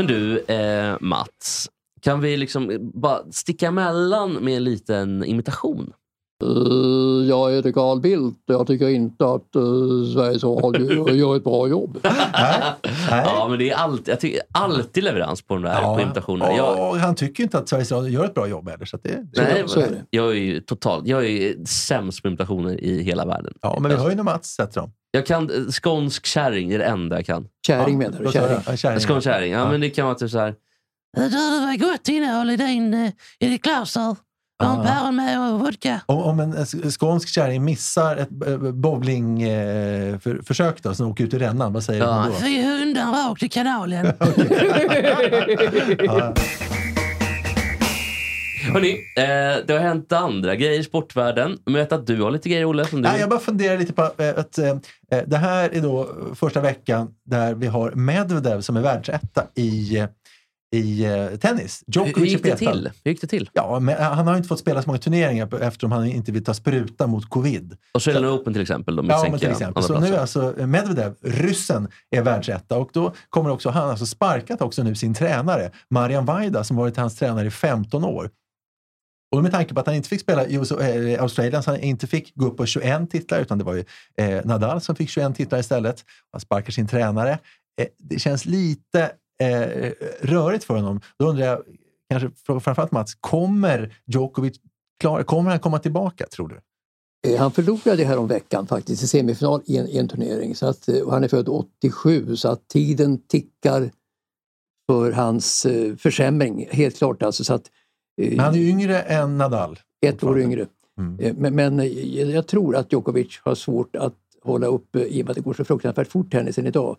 [0.00, 1.68] Men du, eh, Mats.
[2.02, 5.92] Kan vi liksom bara sticka emellan med en liten imitation?
[6.42, 11.44] Uh, jag heter Carl Bildt och jag tycker inte att uh, Sveriges Radio gör ett
[11.44, 11.98] bra jobb.
[12.02, 12.62] Nej,
[13.10, 13.22] nej.
[13.26, 16.56] Ja, men det är alltid, jag tycker, alltid leverans på de där på imitationerna.
[16.56, 18.84] Jag, han tycker inte att Sveriges Radio gör ett bra jobb heller.
[18.84, 20.04] Så att det, det, nej, så är det.
[20.10, 23.54] jag är ju totalt, jag är sämst på imitationer i hela världen.
[23.62, 24.92] ja, men vi hör ju när Mats sätter dem.
[25.10, 27.48] Jag kan, eh, skånsk kärring är det enda jag kan.
[27.66, 28.32] Kärring menar du?
[28.32, 28.60] Kärring.
[28.66, 29.00] Ja, kärring.
[29.00, 30.54] Skånsk kärring, ja, men det kan vara typ så här.
[31.16, 33.64] Det var gott innehåll i din, eh, i ditt
[34.66, 36.00] en päron med och vodka.
[36.06, 38.28] Om, om en skånsk kärring missar ett
[38.74, 42.22] bowlingförsök eh, för, som åker ut i rännan, vad säger Ja.
[42.22, 42.38] hon då?
[42.38, 44.06] Fy hundan rakt i kanalen.
[46.04, 46.34] Ja,
[48.72, 51.58] Hörni, eh, det har hänt andra grejer i sportvärlden.
[51.64, 52.86] Men jag vet att du har lite grejer, Olle.
[52.86, 53.08] Som du...
[53.08, 54.68] Nej, jag bara funderar lite på eh, att eh,
[55.12, 59.98] eh, det här är då första veckan där vi har Medvedev som är världsetta i,
[59.98, 60.04] eh,
[60.72, 61.84] i eh, tennis.
[61.86, 62.90] hur, hur Djokovic gick det till?
[63.04, 63.50] Hur gick det till?
[63.52, 66.54] Ja, men han har inte fått spela så många turneringar eftersom han inte vill ta
[66.54, 67.76] spruta mot covid.
[67.94, 68.96] Australian Open till exempel.
[68.96, 69.82] De Ja, men till exempel.
[69.82, 70.20] Så nu är platser.
[70.20, 75.14] alltså Medvedev, ryssen, är världsetta och då kommer också han alltså sparkat också nu sin
[75.14, 78.30] tränare, Marian Vaida, som varit hans tränare i 15 år.
[79.32, 82.06] Och med tanke på att han inte fick spela i eh, Australien, så han inte
[82.06, 83.84] fick gå upp på 21 titlar, utan det var ju
[84.16, 86.04] eh, Nadal som fick 21 titlar istället.
[86.32, 87.38] Han sparkar sin tränare.
[87.80, 89.10] Eh, det känns lite
[89.40, 91.00] eh, rörigt för honom.
[91.18, 91.62] Då undrar jag,
[92.10, 94.60] kanske fr- framförallt Mats, kommer Djokovic
[95.00, 96.60] klara, kommer han komma tillbaka, tror du?
[97.32, 100.54] Eh, Han förlorade här om veckan faktiskt i semifinal i en, i en turnering.
[100.54, 103.90] Så att, eh, och han är född 87 så att tiden tickar
[104.90, 106.68] för hans eh, försämring.
[106.70, 107.44] Helt klart alltså.
[107.44, 107.70] Så att,
[108.22, 109.78] eh, Men han är yngre än Nadal.
[110.06, 110.66] ett år yngre.
[110.98, 111.18] Mm.
[111.20, 111.90] Eh, Men, men
[112.30, 115.42] jag tror att Djokovic har svårt att hålla upp eh, i och med att det
[115.42, 116.96] går så fruktansvärt fort tennisen idag.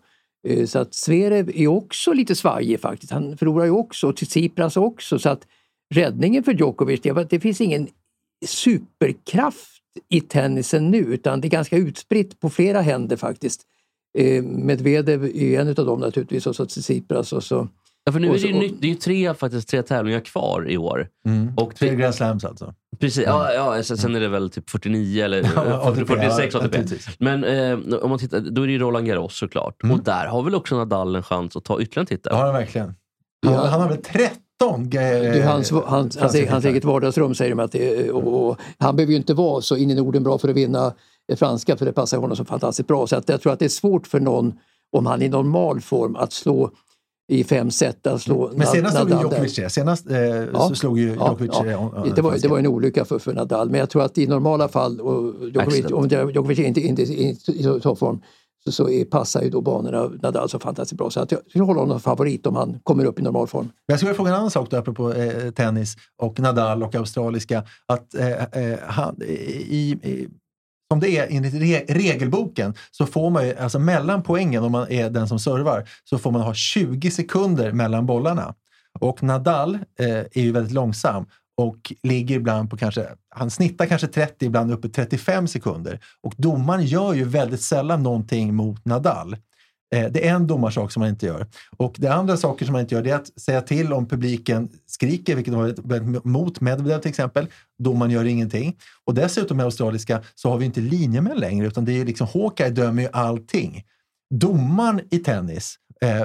[0.48, 3.12] Eh, så att Zverev är också lite svajig faktiskt.
[3.12, 5.18] Han förlorar ju också och Tsipras också.
[5.18, 5.46] Så att
[5.94, 7.88] räddningen för Djokovic, det, att det finns ingen
[8.46, 13.62] superkraft i tennisen nu utan det är ganska utspritt på flera händer faktiskt.
[14.18, 17.68] Eh, Medvedev är en utav dem naturligtvis och så Tsipras och så
[18.04, 20.70] Ja, för nu är det ju, nytt, det är ju tre, faktiskt, tre tävlingar kvar
[20.70, 21.08] i år.
[21.26, 21.52] Mm.
[21.56, 22.74] Och Tre det, Grand Slams alltså.
[23.00, 26.84] precis, ja, ja, sen sen är det väl typ 49 eller ATP, 46 ja, ATP.
[27.18, 29.82] Men eh, om man tittar, då är det ju Roland Garros såklart.
[29.82, 29.96] Mm.
[29.96, 32.30] Och där har väl också Nadal en chans att ta ytterligare en titel?
[32.30, 32.86] Det har han verkligen.
[32.86, 33.66] Han, Ja.
[33.66, 37.72] han har väl 13 Det är hans, hans, hans, hans eget vardagsrum säger de att
[37.72, 40.56] det och, och han behöver ju inte vara så in i Norden bra för att
[40.56, 40.92] vinna
[41.28, 43.06] det franska för det passar honom så fantastiskt bra.
[43.06, 44.52] Så att jag tror att det är svårt för någon
[44.96, 46.70] om han är i normal form att slå
[47.28, 49.36] i fem set att slå Men senast slog Nadal där.
[49.36, 49.70] Djokovic det.
[49.70, 51.50] Senast eh, så slog ju Ja, Djokovic...
[51.52, 51.66] ja.
[51.66, 54.18] eh, on- Det, var, det var en olycka för, för Nadal, men jag tror att
[54.18, 58.20] i normala fall, och Djokovic, om Djokovic inte, inte, inte i toppform,
[58.64, 61.10] så, så är, passar ju då banorna Nadal så fantastiskt bra.
[61.10, 63.64] Så att jag skulle hålla honom som favorit om han kommer upp i normal form.
[63.64, 66.94] Men jag skulle vilja fråga en annan sak då, apropå eh, tennis och Nadal och
[66.94, 67.64] australiska.
[67.86, 70.28] Att, eh, eh, han, i, i,
[70.92, 74.90] som det är enligt re, regelboken så får man ju, alltså mellan poängen om man
[74.90, 78.54] är den som servar, så får man ha 20 sekunder mellan bollarna.
[79.00, 81.26] Och Nadal eh, är ju väldigt långsam
[81.56, 86.00] och ligger ibland på kanske, han snittar kanske 30, ibland uppe 35 sekunder.
[86.22, 89.36] Och domaren gör ju väldigt sällan någonting mot Nadal.
[89.92, 91.46] Eh, det är en domarsak som man inte gör.
[91.76, 94.68] Och det andra saker som man inte gör det är att säga till om publiken
[94.86, 97.46] skriker, vilket var väldigt- mot Medvedev till exempel.
[97.78, 98.76] Domaren gör ingenting.
[99.04, 102.70] Och dessutom med australiska så har vi inte linjemän längre utan det är liksom Hawkeye
[102.70, 103.82] dömer ju allting.
[104.34, 106.22] Domaren i tennis, eh,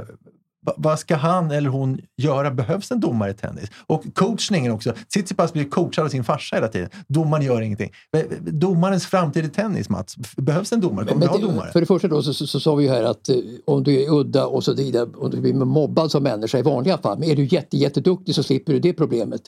[0.77, 2.51] vad ska han eller hon göra?
[2.51, 3.69] Behövs en domare i tennis?
[3.87, 4.93] Och coachningen också.
[5.13, 6.89] Tsitsipas blir coachad av sin farsa hela tiden.
[7.07, 7.91] Domaren gör ingenting.
[8.17, 10.17] Eh, Domarens framtid i tennis, Mats.
[10.37, 11.05] Behövs en domare?
[11.05, 11.71] Kommer vi ha domare?
[11.71, 14.03] För det första då så, så, så sa vi ju här att eh, om du
[14.03, 17.29] är udda och så vidare, om du blir mobbad som människa i vanliga fall, men
[17.29, 19.41] är du jätte, jätteduktig så slipper du det problemet.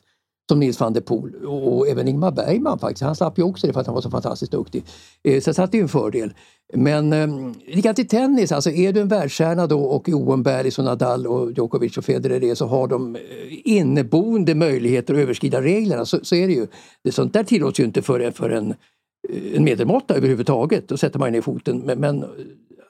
[0.50, 3.02] Som Nils van der Poel och, även Ingmar Bergman faktiskt.
[3.04, 4.84] Han slapp ju också det för att han var så fantastiskt duktig.
[5.24, 6.34] Eh, så, så satt det är en fördel.
[6.74, 11.28] Men ehm, likadant i tennis, alltså är du en världsstjärna då och oumbärlig som Nadal
[11.28, 16.06] och Djokovic och Federer är så har de eh, inneboende möjligheter att överskrida reglerna.
[16.06, 16.68] Så, så är det ju.
[17.04, 18.70] Det, sånt där tillåts ju inte för, en- för en
[19.30, 20.88] eh, en medelmåtta överhuvudtaget.
[20.88, 21.80] Då sätter man ner foten.
[21.80, 22.26] Men, men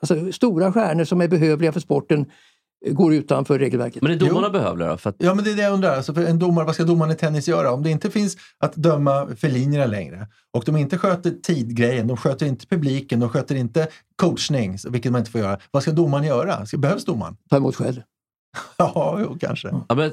[0.01, 2.25] alltså, stora stjärnor som är behövliga för sporten
[2.85, 4.01] går utanför regelverket.
[4.01, 4.97] Men är domarna behövliga då?
[4.97, 5.95] För att, Ja, men det är det jag undrar.
[5.95, 7.71] Alltså för en domare, vad ska domaren i tennis göra?
[7.71, 12.17] Om det inte finns att döma för linjerna längre och de inte sköter tidgrejen, de
[12.17, 15.59] sköter inte publiken, de sköter inte coachning, vilket man inte får göra.
[15.71, 16.65] Vad ska domaren göra?
[16.77, 17.37] Behövs domaren?
[17.49, 18.01] Ta emot själv.
[18.77, 19.67] Ja, jo, kanske.
[19.89, 20.11] Ja, men,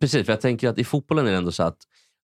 [0.00, 1.76] precis, för jag tänker att i fotbollen är det ändå så att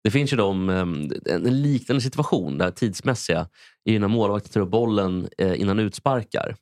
[0.04, 3.48] det finns ju de, em, en liknande situation, där tidsmässiga,
[3.84, 6.56] är ju när målvakten tar upp bollen eh, innan utsparkar.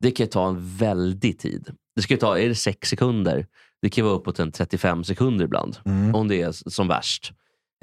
[0.00, 1.74] Det kan ju ta en väldig tid.
[1.96, 3.46] Det ska ju ta, är det sex sekunder?
[3.82, 6.14] Det kan ju vara uppåt en 35 sekunder ibland, Mm.
[6.14, 7.32] om det är som värst.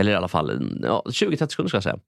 [0.01, 1.99] Eller i alla fall ja, 20-30 sekunder ska jag säga.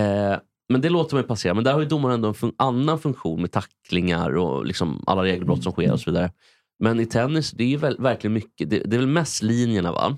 [0.00, 0.38] Eh,
[0.68, 1.54] men det låter man ju passera.
[1.54, 5.22] Men där har ju domaren ändå en fun- annan funktion med tacklingar och liksom alla
[5.24, 6.32] regelbrott som sker och så vidare.
[6.78, 8.70] Men i tennis, det är ju väl, verkligen mycket.
[8.70, 10.16] Det, det är väl mest linjerna va?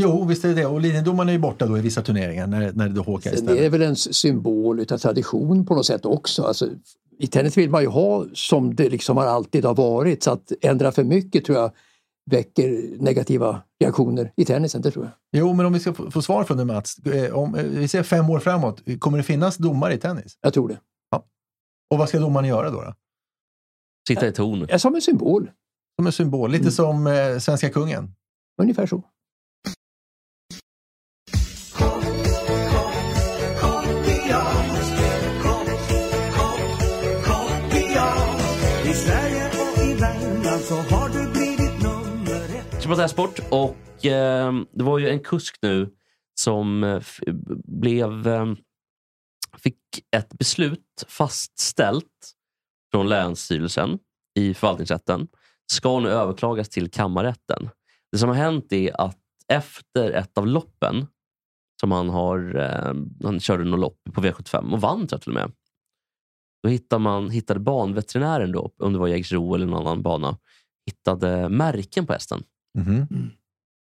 [0.00, 0.66] Jo, visst är det det.
[0.66, 3.34] Och linjedomaren är ju borta då i vissa turneringar när, när det då är det
[3.34, 3.72] istället.
[3.72, 6.42] väl en symbol utav tradition på något sätt också.
[6.42, 6.68] Alltså,
[7.18, 10.22] I tennis vill man ju ha som det liksom har alltid har varit.
[10.22, 11.70] Så att ändra för mycket tror jag
[12.30, 14.82] väcker negativa reaktioner i tennisen.
[14.82, 15.12] Det tror jag.
[15.40, 16.98] Jo, men om vi ska få, få svar från dig Mats.
[16.98, 20.38] eh, Om, eh, vi ser fem år framåt, kommer det finnas domare i tennis?
[20.40, 20.78] Jag tror det.
[21.90, 22.80] Och vad ska domaren göra då?
[22.80, 22.94] då?
[24.08, 24.66] Sitta i ton.
[24.68, 25.50] Ja, som en symbol.
[25.98, 26.72] Som en symbol, lite Mm.
[26.72, 28.14] som eh, svenska kungen.
[28.62, 29.02] Ungefär så.
[42.84, 45.90] Nummer ett ska prata sport och eh, det var ju en kusk nu
[46.40, 47.20] som eh, f-
[47.64, 48.52] blev eh,
[49.56, 49.78] fick
[50.16, 52.32] ett beslut fastställt
[52.92, 53.98] från Länsstyrelsen
[54.38, 55.28] i förvaltningsrätten
[55.72, 57.68] ska nu överklagas till kammarrätten.
[58.12, 59.18] Det som har hänt är att
[59.48, 61.06] efter ett av loppen
[61.80, 65.30] som han har, eh, han körde något lopp på V75 och vann tror jag till
[65.30, 65.52] och med.
[66.62, 70.38] Då hittade, man, hittade banveterinären då, om det var Jägersro eller någon annan bana,
[70.86, 72.42] hittade märken på hästen.
[72.78, 73.30] Mhm.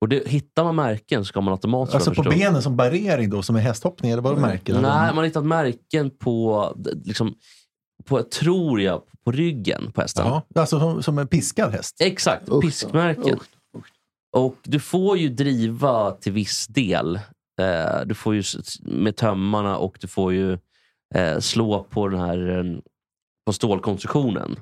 [0.01, 2.31] Och det, hittar man märken så ska man automatiskt Alltså på förstå.
[2.31, 4.11] benen som barrering då, som är hästhoppning?
[4.11, 4.73] Eller vad du märker?
[4.75, 6.73] Nej, man har hittat märken på,
[7.05, 7.35] liksom,
[8.05, 10.27] på tror jag, på ryggen på hästen.
[10.27, 11.97] Ja, alltså som, som en piskad häst?
[12.01, 13.35] Exakt, Usch, piskmärken.
[13.35, 13.93] usch, usch.
[14.37, 17.17] Och du får ju driva till viss del.
[17.61, 18.43] Eh, du får ju
[18.83, 20.59] med tömmarna och du får ju
[21.15, 22.79] eh, slå på den här eh,
[23.47, 24.57] på stålkonstruktionen.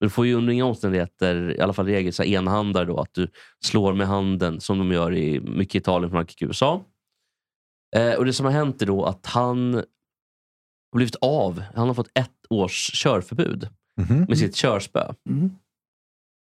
[0.00, 3.14] Du får ju under inga omständigheter, i alla fall regel, så här enhandare då, att
[3.14, 3.28] du
[3.64, 6.84] slår med handen som de gör i mycket Italien, Frankrike och USA.
[7.96, 9.84] Eh, och Det som har hänt är då att han har
[10.96, 11.62] blivit av.
[11.74, 13.68] Han har fått ett års körförbud
[14.00, 14.24] Mhm.
[14.28, 15.12] med sitt körspö.
[15.28, 15.50] Mm.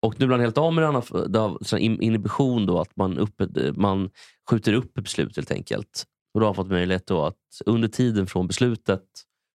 [0.03, 0.87] Och nu blir han helt av med det.
[0.87, 3.41] Han har det har sån in- inhibition, då, att man, upp,
[3.77, 4.11] man
[4.51, 6.05] skjuter upp ett beslut helt enkelt.
[6.35, 9.03] Och då har han fått möjlighet då att under tiden från beslutet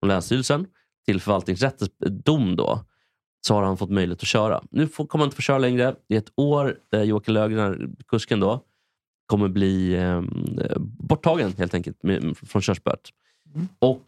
[0.01, 0.67] från Länsstyrelsen
[1.07, 1.91] till förvaltningsrättens
[2.25, 2.85] dom då,
[3.47, 4.63] så har han fått möjlighet att köra.
[4.71, 5.95] Nu får, kommer han inte få köra längre.
[6.09, 8.61] Det är ett år där Joakim Löfgren, kusken då,
[9.27, 10.23] kommer bli eh,
[10.81, 13.01] borttagen helt enkelt med, från körspöet.
[13.79, 14.07] Och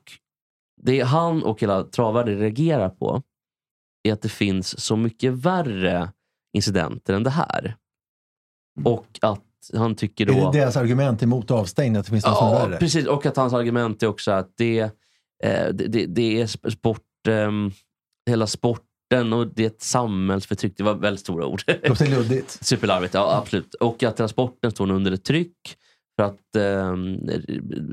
[0.83, 3.23] det han och hela travvärlden reagerar på
[4.03, 6.13] är att det finns så mycket värre
[6.53, 7.77] incidenter än det här.
[8.85, 9.43] Och att
[9.75, 10.33] han tycker då...
[10.33, 11.97] Är det deras argument emot avstängning?
[11.97, 12.77] Att det finns något som är Ja, värre?
[12.79, 13.07] precis.
[13.07, 14.79] Och att hans argument är också att det,
[15.43, 17.71] eh, det, det, det är sp- sport, ehm,
[18.31, 18.47] hela
[19.07, 20.77] sporten och det samhällsförtryck.
[20.77, 21.63] Det var väldigt stora ord.
[21.67, 22.51] Det låter luddigt.
[22.65, 23.75] Superlarvigt, ja absolut.
[23.75, 25.77] Och att hela sporten står under ett tryck
[26.17, 26.97] för att eh,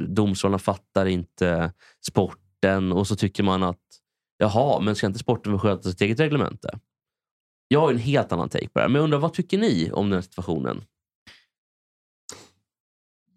[0.07, 1.73] domstolarna fattar inte
[2.07, 3.79] sporten och så tycker man att
[4.37, 6.79] jaha, men ska inte sporten få sköta sitt eget reglemente?
[7.67, 9.91] Jag har en helt annan take på det här, men jag undrar vad tycker ni
[9.91, 10.83] om den här situationen?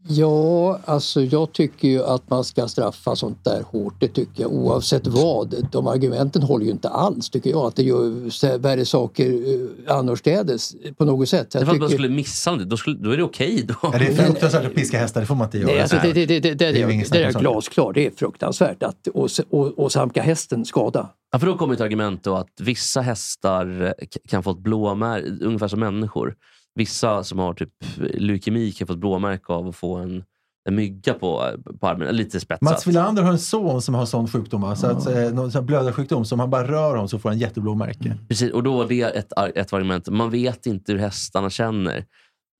[0.09, 3.94] Ja, alltså jag tycker ju att man ska straffa sånt där hårt.
[4.00, 5.68] Det tycker jag oavsett vad.
[5.72, 7.66] De argumenten håller ju inte alls tycker jag.
[7.66, 9.30] Att det gör värre saker
[9.88, 11.50] eh, annorstädes på något sätt.
[11.50, 13.64] Det är Jag för att man skulle missa det, då, skulle, då är det okej.
[13.68, 13.74] då.
[13.82, 15.70] Ja, det är fruktansvärt att piska hästar, det får man inte göra.
[15.70, 17.92] Nej, alltså det, det, det, det, det, är ju det, det är snack om glasklar.
[17.92, 19.09] Det är fruktansvärt att
[19.76, 21.11] åsamka hästen skada.
[21.32, 25.44] Ja, för då kommer ett argument då att vissa hästar eh, kan få ett blåmärke,
[25.44, 26.34] ungefär som människor.
[26.77, 30.24] Vissa som har typ leukemi kan få ett blåmärke av att få en,
[30.68, 31.51] en mygga på,
[31.81, 32.16] på armen.
[32.16, 32.62] Lite spetsat.
[32.62, 36.24] Mats Wilander har en son som har sån sjukdom, alltså att, eh, någon sån blödarsjukdom,
[36.24, 38.18] som han bara rör om så får han jätteblåmärke.
[38.29, 40.09] Precis, och då var det ett, ett argument.
[40.09, 42.05] Man vet inte hur hästarna känner.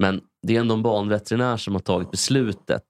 [0.03, 2.83] Men det är ändå en banveterinär som har tagit beslutet.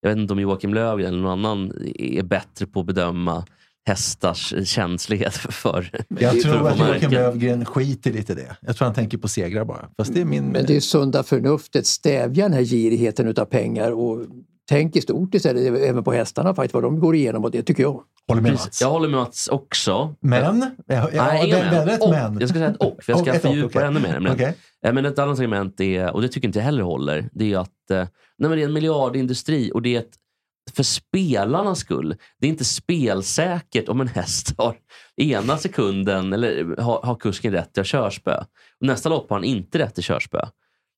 [0.00, 3.44] Jag vet inte om Joakim Löfgren eller någon annan är bättre på att bedöma
[3.86, 7.10] hästars känslighet för Jag för tror få att Joakim.
[7.10, 8.56] Löfgren skiter lite i det.
[8.60, 9.88] Jag tror han tänker på segrar bara.
[9.96, 10.44] Fast det är min...
[10.44, 14.26] Men det är sunda förnuftet stävjar den här girigheten utav pengar och
[14.68, 17.82] tänk i stort istället, även på hästarna faktiskt, vad de går igenom och det tycker
[17.82, 18.02] jag.
[18.28, 18.80] Håller med Mats.
[18.80, 20.14] Jag håller med Mats också.
[20.20, 20.60] Men?
[20.86, 22.10] Ja, ja, Nej, inga väldigt och.
[22.10, 22.38] men.
[22.40, 23.82] Jag ska säga ett och, för jag ska ett och, fördjupa okej.
[23.88, 24.54] ännu mer.
[24.86, 27.58] Eh, Men ett annat argument är, och det tycker inte jag heller håller, det är
[27.58, 28.08] att eh, nej
[28.38, 30.10] men det är en miljardindustri och det är ett,
[30.72, 32.16] för spelarnas skull.
[32.40, 34.76] Det är inte spelsäkert om en häst har
[35.16, 38.36] ena sekunden eller har, har kusken rätt till att körspö.
[38.80, 40.46] Och nästa lopp har han inte rätt till körspö.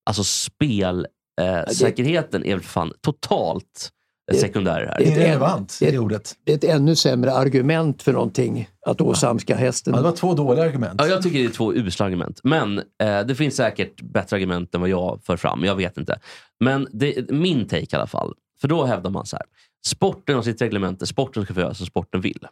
[0.06, 3.90] Alltså spelsäkerheten eh, är väl fan totalt
[4.34, 4.98] sekundär här.
[4.98, 6.32] det- Irrelevant, det- det ordet.
[6.44, 9.94] Det är ett ännu sämre argument för någonting att åsamka hästen.
[9.94, 10.94] Ja, det var två dåliga argument.
[10.98, 12.40] Ja, jag tycker det är två usla argument.
[12.44, 15.64] Men eh, det finns säkert bättre argument än vad jag för fram.
[15.64, 16.18] Jag vet inte.
[16.60, 18.34] Men det, min take i alla fall.
[18.60, 19.46] För då hävdar man så här.
[19.86, 21.06] Sporten har sitt reglemente.
[21.06, 22.46] Sporten ska få göra som sporten vill.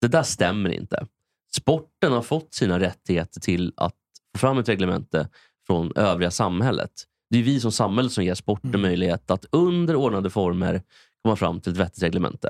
[0.00, 1.06] Det där stämmer inte.
[1.56, 3.94] Sporten har fått sina rättigheter till att
[4.34, 5.28] få fram ett reglemente
[5.66, 6.90] från övriga samhället.
[7.30, 10.82] Det är vi som samhälle som ger sporten möjlighet att under ordnade former
[11.22, 12.48] komma fram till ett vettigt reglemente.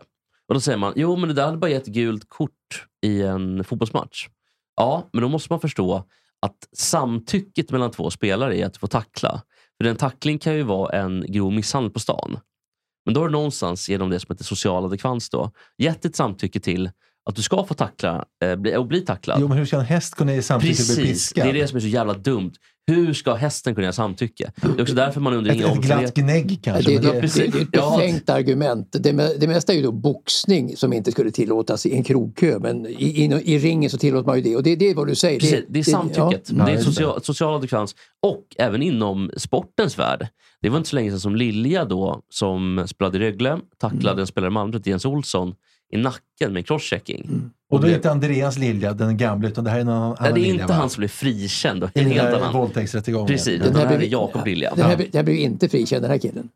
[0.48, 3.64] Och Då säger man, jo men det där hade bara gett gult kort i en
[3.64, 4.28] fotbollsmatch.
[4.76, 6.04] Ja, men då måste man förstå
[6.40, 9.42] att samtycket mellan två spelare är att få tackla.
[9.78, 12.38] För en tackling kan ju vara en grov misshandel på stan.
[13.10, 16.60] Men då har du någonstans, genom det som heter social adekvans, då, gett ett samtycke
[16.60, 16.90] till
[17.24, 19.38] att du ska få tackla eh, bli, och bli tacklad.
[19.40, 21.46] Jo, men hur ska en häst kunna ge samtycke till att bli Precis, piskad?
[21.46, 22.52] det är det som är så jävla dumt.
[22.86, 24.52] Hur ska hästen kunna göra samtycke?
[24.62, 26.22] Det är också därför man under Ett, inga ett glatt omständigheter...
[26.22, 26.90] gnägg kanske.
[26.90, 27.96] Det, det, det, det, det är ett Ja.
[27.96, 28.88] befängt argument.
[28.92, 32.86] Det, det mesta är ju då boxning som inte skulle tillåtas i en krogkö men
[32.86, 32.92] i,
[33.24, 34.56] i, i ringen så tillåter man ju det.
[34.56, 35.40] Och det, det är vad du säger.
[35.40, 36.50] Precis, det är samtycket.
[36.50, 36.64] Ja.
[36.64, 37.94] Det är Ja, social, social adekvans.
[38.22, 40.26] Och även inom sportens värld.
[40.62, 44.20] Det var inte så länge sedan som Lilja då, som spelade i Rögle, tacklade Mm.
[44.20, 45.54] en spelare i Malmö, Jens Olsson,
[45.92, 47.24] i nacken med crosschecking.
[47.24, 47.50] Mm.
[47.70, 50.08] och då är det inte Andreas Lilja, den gamla, utan det här är en annan,
[50.10, 50.74] Nej, annan det är Lilja, inte va?
[50.80, 51.82] han som blev frikänd.
[51.82, 53.26] I En den helt här våldtäktsrättegången.
[53.26, 54.74] Precis, den här är blev- Jakob Lilja.
[54.74, 56.48] Den här, den här blev inte frikänd den här killen.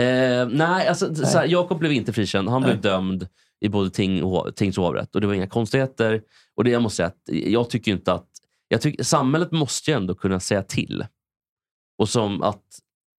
[0.00, 2.48] Eh, nej, alltså, så här, Jakob blev inte frikänd.
[2.48, 2.82] Han blev Nej.
[2.82, 3.26] dömd
[3.60, 5.14] i både ting och, hov- tings och hovrätt.
[5.14, 6.22] Och det var inga konstigheter.
[6.56, 7.18] Och det jag måste säga att
[7.50, 8.26] jag tycker inte att...
[8.68, 11.04] Jag tycker, samhället måste ju ändå kunna säga till.
[11.98, 12.62] Och som att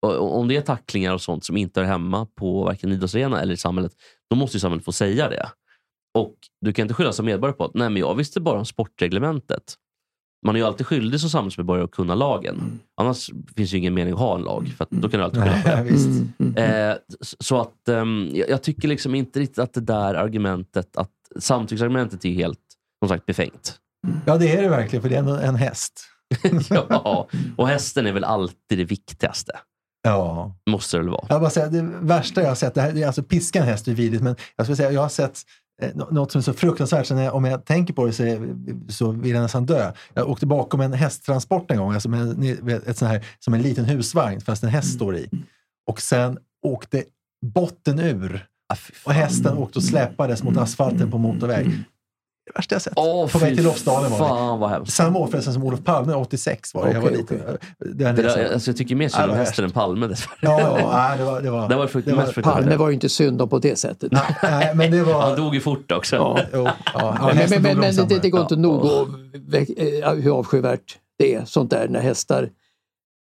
[0.07, 3.57] om det är tacklingar och sånt som inte är hemma på varken idrottsarena eller i
[3.57, 3.91] samhället,
[4.29, 5.49] då måste ju samhället få säga det.
[6.17, 8.65] Och du kan inte skylla som medborgare på att nej, men jag visste bara om
[8.65, 9.63] sportreglementet.
[10.45, 12.79] Man är ju alltid skyldig som samhällsmedborgare att kunna lagen.
[13.01, 15.43] Annars finns ju ingen mening att ha en lag, för att då kan du alltid
[15.43, 15.75] skylla på det.
[15.83, 16.21] Nej, visst.
[16.39, 16.89] Mm.
[16.91, 16.97] Eh,
[17.39, 22.29] så att ehm, jag, tycker liksom inte riktigt att det där argumentet, att samtycksargumentet är
[22.29, 22.59] helt
[22.99, 23.79] som sagt befängt.
[24.25, 26.05] Ja, det är det verkligen, för det är ändå en häst.
[26.69, 27.27] ja,
[27.57, 29.59] och hästen är väl alltid det viktigaste.
[30.03, 30.55] Ja.
[30.69, 31.25] Måste det väl vara.
[31.29, 33.65] Jag bara säga, det värsta jag har sett, det här, det är alltså piska en
[33.65, 35.41] häst är vidrigt, men jag skulle säga, jag har sett
[35.81, 38.13] eh, nå- något som är så fruktansvärt, så när jag, om jag tänker på det
[38.13, 38.23] så,
[38.89, 39.91] så vill jag nästan dö.
[40.13, 43.85] Jag åkte bakom en hästtransport en gång, alltså med, ett sån här, som en liten
[43.85, 45.29] husvagn, fast en häst står i.
[45.89, 47.03] Och sen åkte
[47.45, 48.75] botten ur Ah,
[49.05, 51.65] och hästen åkte och släpades mot asfalten på motorväg.
[52.45, 52.93] Det värsta jag sett.
[52.95, 54.91] Åh, på väg till Lofsdalen var det.
[54.91, 56.93] Samma år förresten som Olof Palme, 86 var det.
[56.93, 57.37] jag var liten.
[57.79, 60.37] Den Det där, alltså, jag tycker mer synd om hästen än Palme dessvärre.
[60.41, 61.41] Ja, ja, nej, det var...
[61.41, 62.63] Det var, Det var frukt- det mest fruktansvärt.
[62.63, 64.11] Palme var ju inte synd om på det sättet.
[64.43, 65.21] Nej, men det var...
[65.27, 66.15] Han dog ju fort också.
[66.15, 66.39] Ja.
[66.53, 68.59] Jo, ja, ja, men men, men, men det, det går inte Ja.
[68.59, 69.07] nog att,
[70.03, 72.49] eh, hur avskyvärt det är sånt där när hästar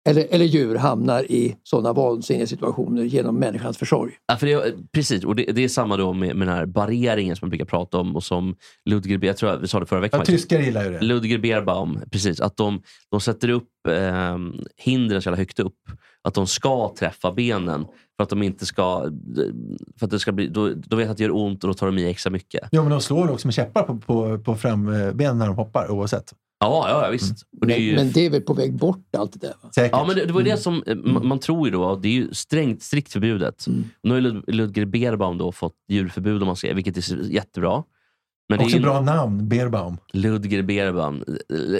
[0.10, 4.12] eller, eller djur hamnar i sådana vansinniga situationer genom människans försorg.
[4.28, 7.36] Ja, för det, precis, och det, det är samma då med, med den här barrieringen
[7.36, 10.20] som man brukar prata om och som Ludger, jag tror vi sa det förra veckan.
[10.20, 11.02] Ja, tyskar gillar ju det.
[11.02, 12.40] Ludger Beerbaum, precis.
[12.40, 12.82] Att de,
[13.12, 14.38] de sätter upp eh,
[14.78, 15.78] hindren så jävla högt upp.
[16.24, 17.86] Att de ska träffa benen
[18.18, 19.10] för att de inte ska...
[20.00, 21.86] För att det ska bli, då, då vet att det gör ont och då tar
[21.86, 22.68] de i extra mycket.
[22.72, 26.34] Ja, men de slår också med käppar på, på, på frambenen när de hoppar oavsett.
[26.64, 27.46] Ja, ja visst.
[27.62, 29.54] Och det Men, ju, men det är väl på väg bort allt det där?
[29.62, 29.70] Va?
[29.76, 29.92] Säkert.
[29.92, 32.08] Ja, men det, det var ju det som eh, man, man tror ju då, det
[32.08, 33.66] är ju strängt, strikt förbjudet.
[34.04, 37.84] Nu har ju Lud- Ludger Beerbaum då fått djurförbud om man ska, vilket är jättebra.
[38.50, 39.98] Men det är också ju bra namn, Beerbaum.
[40.14, 41.24] Ludger Beerbaum.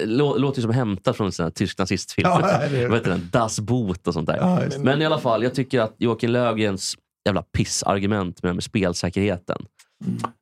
[0.04, 2.28] Lå, låter ju som hämtat från en tysk nazistfilm.
[2.28, 2.40] Ja.
[2.88, 3.28] Vad heter den?
[3.32, 4.36] Das Boot och sånt där.
[4.36, 4.60] Ja.
[4.78, 9.62] Men i alla fall, jag tycker att Joakim Löfgrens jävla pissargument med, med spelsäkerheten.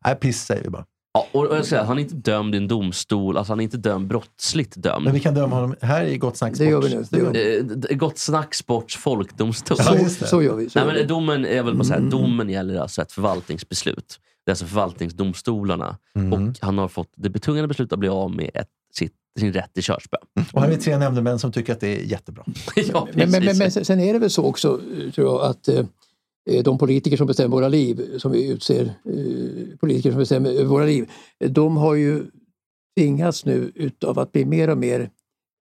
[0.04, 0.84] Nej, piss säger vi bara.
[1.12, 3.64] Ja, och, och jag säger, han är inte dömd i en domstol, alltså han är
[3.64, 5.04] inte dömd brottsligt dömd.
[5.04, 7.10] Men vi kan döma honom här i Gott Snack Det gör vi Sport.
[7.10, 7.18] nu.
[7.32, 7.92] Det gör vi.
[7.92, 9.76] Eh, Gott Snack Sports folkdomstol.
[9.80, 10.70] Ja, Så, så gör vi.
[10.70, 11.08] Så Nej, gör men vi.
[11.08, 12.10] domen, jag vill bara säga, Mm.
[12.10, 14.18] domen gäller alltså ett förvaltningsbeslut.
[14.46, 15.96] Det är alltså förvaltningsdomstolarna.
[16.16, 16.32] Mm.
[16.32, 19.74] Och han har fått det betungande beslutet att bli av med ett, sitt, sin rätt
[19.74, 20.18] till körsbä.
[20.52, 22.44] Och här är vi tre nämndemän som tycker att det är jättebra.
[22.92, 24.80] ja, Men, men, men, men sen är det väl så också,
[25.14, 25.84] tror jag, att eh,
[26.50, 30.64] Eh, de politiker som bestämmer våra liv, som vi utser, eh, politiker som bestämmer över
[30.64, 31.10] våra liv,
[31.48, 32.22] de har ju
[32.98, 35.10] tvingats nu utav att bli mer och mer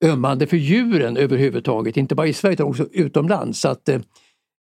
[0.05, 3.61] ömmande för djuren överhuvudtaget, inte bara i Sverige utan också utomlands.
[3.61, 4.01] Så att eh,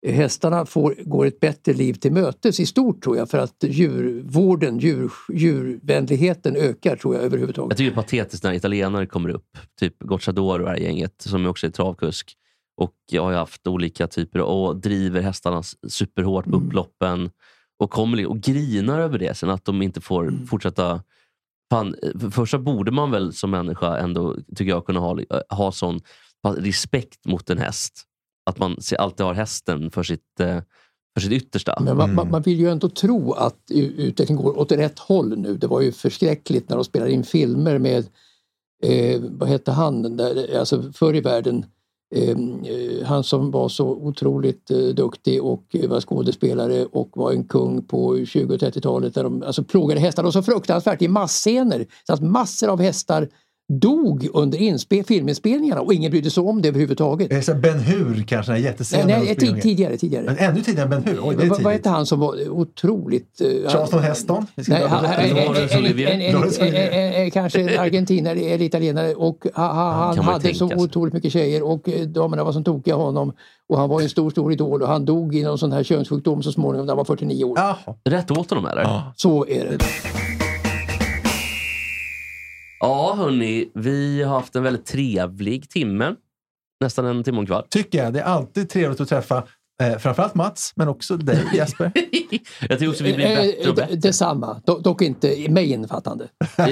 [0.08, 4.80] hästarna får, går ett bättre liv till mötes i stort tror jag för att djurvården,
[4.80, 7.72] djur, djurvänligheten ökar tror jag överhuvudtaget.
[7.72, 11.14] Jag tycker det är patetiskt när italienare kommer upp, typ Gocciadoro och det här gänget,
[11.18, 12.38] som också är travkusk.
[12.78, 17.30] Och jag har ju haft olika typer och driver hästarna superhårt på upploppen.
[17.80, 21.04] Och kommer och grinar över det sen, att de inte får fortsätta.
[21.72, 25.20] Fan, för det första borde man väl som människa ändå, tycker jag, kunna ha,
[25.50, 26.02] ha sån
[26.54, 28.04] respekt mot en häst.
[28.50, 30.60] Att man alltid har hästen för sitt, eh,
[31.14, 31.78] för sitt yttersta.
[31.82, 35.58] Men man, man, man vill ju ändå tro att utvecklingen går åt rätt håll nu.
[35.58, 38.06] Det var ju förskräckligt när de spelade in filmer med,
[38.84, 41.66] eh, vad hette han, där, alltså förr i världen, eh, eh,
[42.16, 47.32] Ehm, eh, han som var så otroligt eh, duktig och eh, var skådespelare och var
[47.32, 51.08] en kung på 20 och 30-talet där de alltså, plågade hästar och så fruktansvärt i
[51.08, 51.86] masscener.
[52.08, 53.30] Så att massor av hästar
[53.68, 57.32] dog under inspe- filminspelningarna och ingen brydde sig om det överhuvudtaget.
[57.32, 60.24] Är det så Ben Hur kanske, den här Nej, nej, tidigare, tidigare.
[60.26, 61.20] Men ännu tidigare än Ben Hur?
[61.24, 61.72] Oj, det är vad, vad tidigt.
[61.72, 63.42] hette han som var otroligt...
[63.42, 64.46] eh, Charleston Heston?
[64.68, 66.10] Nej, han, en, en, Lawrence en, Olivier.
[66.12, 66.92] en, en, Lawrence en, Olivier.
[66.92, 71.90] en, en, kanske en argentinare eller italienare och han, hade så otroligt mycket tjejer och
[71.90, 73.34] eh, damerna var som tokiga honom
[73.70, 76.44] och han var en stor, stor idol och han dog i någon sån här könssjukdom
[76.44, 77.58] så småningom när han var 49 år.
[78.10, 78.82] Rätt åt honom eller?
[78.82, 79.78] Ja, Så är det.
[83.16, 83.72] Hörni.
[83.74, 86.16] Vi har haft en väldigt trevlig timme.
[86.82, 87.70] Nästan en timme och en kvart.
[87.70, 88.14] Tycker jag.
[88.14, 89.44] Det är alltid trevligt att träffa
[89.84, 91.92] eh, framförallt Mats, men också dig Jesper.
[92.70, 93.96] Jag tycker också vi blir Eh, bättre och eh, bättre.
[93.96, 96.28] Detsamma, Do, dock inte mig innefattande.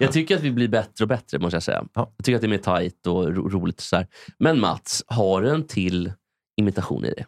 [0.00, 1.84] Jag tycker att vi blir bättre och bättre, måste jag säga.
[1.94, 2.12] Ja.
[2.16, 3.76] Jag tycker att det är mer tajt och ro roligt.
[3.76, 4.06] och Så här.
[4.38, 6.12] Men Mats, har du en till
[6.60, 7.24] imitation i det?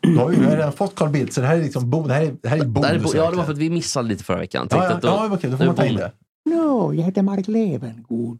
[0.00, 2.22] Du har ju redan fått Carl Bildt, så det här är liksom bo, det här
[2.22, 2.90] är, det här är bonus.
[2.90, 4.68] Är bo- ja, det var för att vi missade lite förra veckan.
[4.70, 6.12] Ja, ja, då- ja, okej, då får man ta in det.
[6.50, 8.38] Nå, jag heter Mark Levengood.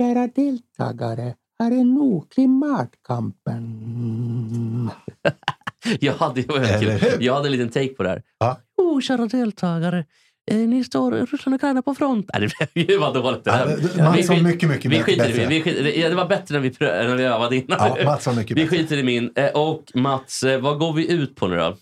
[0.00, 4.90] Kära deltagare, här är nu klimatkampen.
[6.00, 7.10] jag, hade, det var väldigt Eller kul.
[7.10, 7.22] hur?
[7.26, 8.22] jag hade en liten take på det här.
[8.38, 8.60] Ja.
[8.76, 10.04] Oh, kära deltagare.
[10.50, 12.30] Eh, ni står Ryssland och Ukraina på front.
[12.34, 13.44] Nej, det blev- det var dåligt.
[13.44, 14.04] Det Ja, här.
[14.04, 15.02] Mats Vi var mycket, mycket vi bättre.
[15.12, 15.46] skiter i det.
[15.46, 17.78] Vi skiter, ja, det var bättre när vi, prö- när vi övade innan.
[17.98, 18.76] Ja, Mats var mycket vi bättre.
[18.76, 19.32] skiter i min.
[19.34, 21.76] Eh, Och Mats, eh, vad går vi ut på nu då?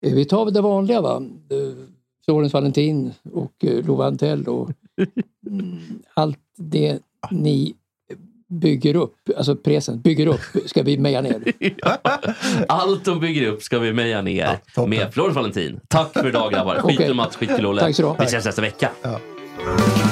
[0.00, 1.22] Vi tar väl det vanliga va.
[2.24, 4.70] Florens Valentin och Lova Antell och
[5.50, 5.78] mm,
[6.14, 6.98] allt det
[7.30, 7.74] ni
[8.60, 11.42] bygger upp, alltså present, bygger upp, ska vi meja ner.
[12.68, 15.80] Allt de bygger upp ska vi meja ner Ja, med Florens Valentin.
[15.88, 16.74] Tack för idag grabbar.
[16.82, 17.10] Skit Okej.
[17.10, 18.16] i Mats, skit i ha.
[18.18, 18.90] Vi ses nästa vecka.
[19.02, 20.11] För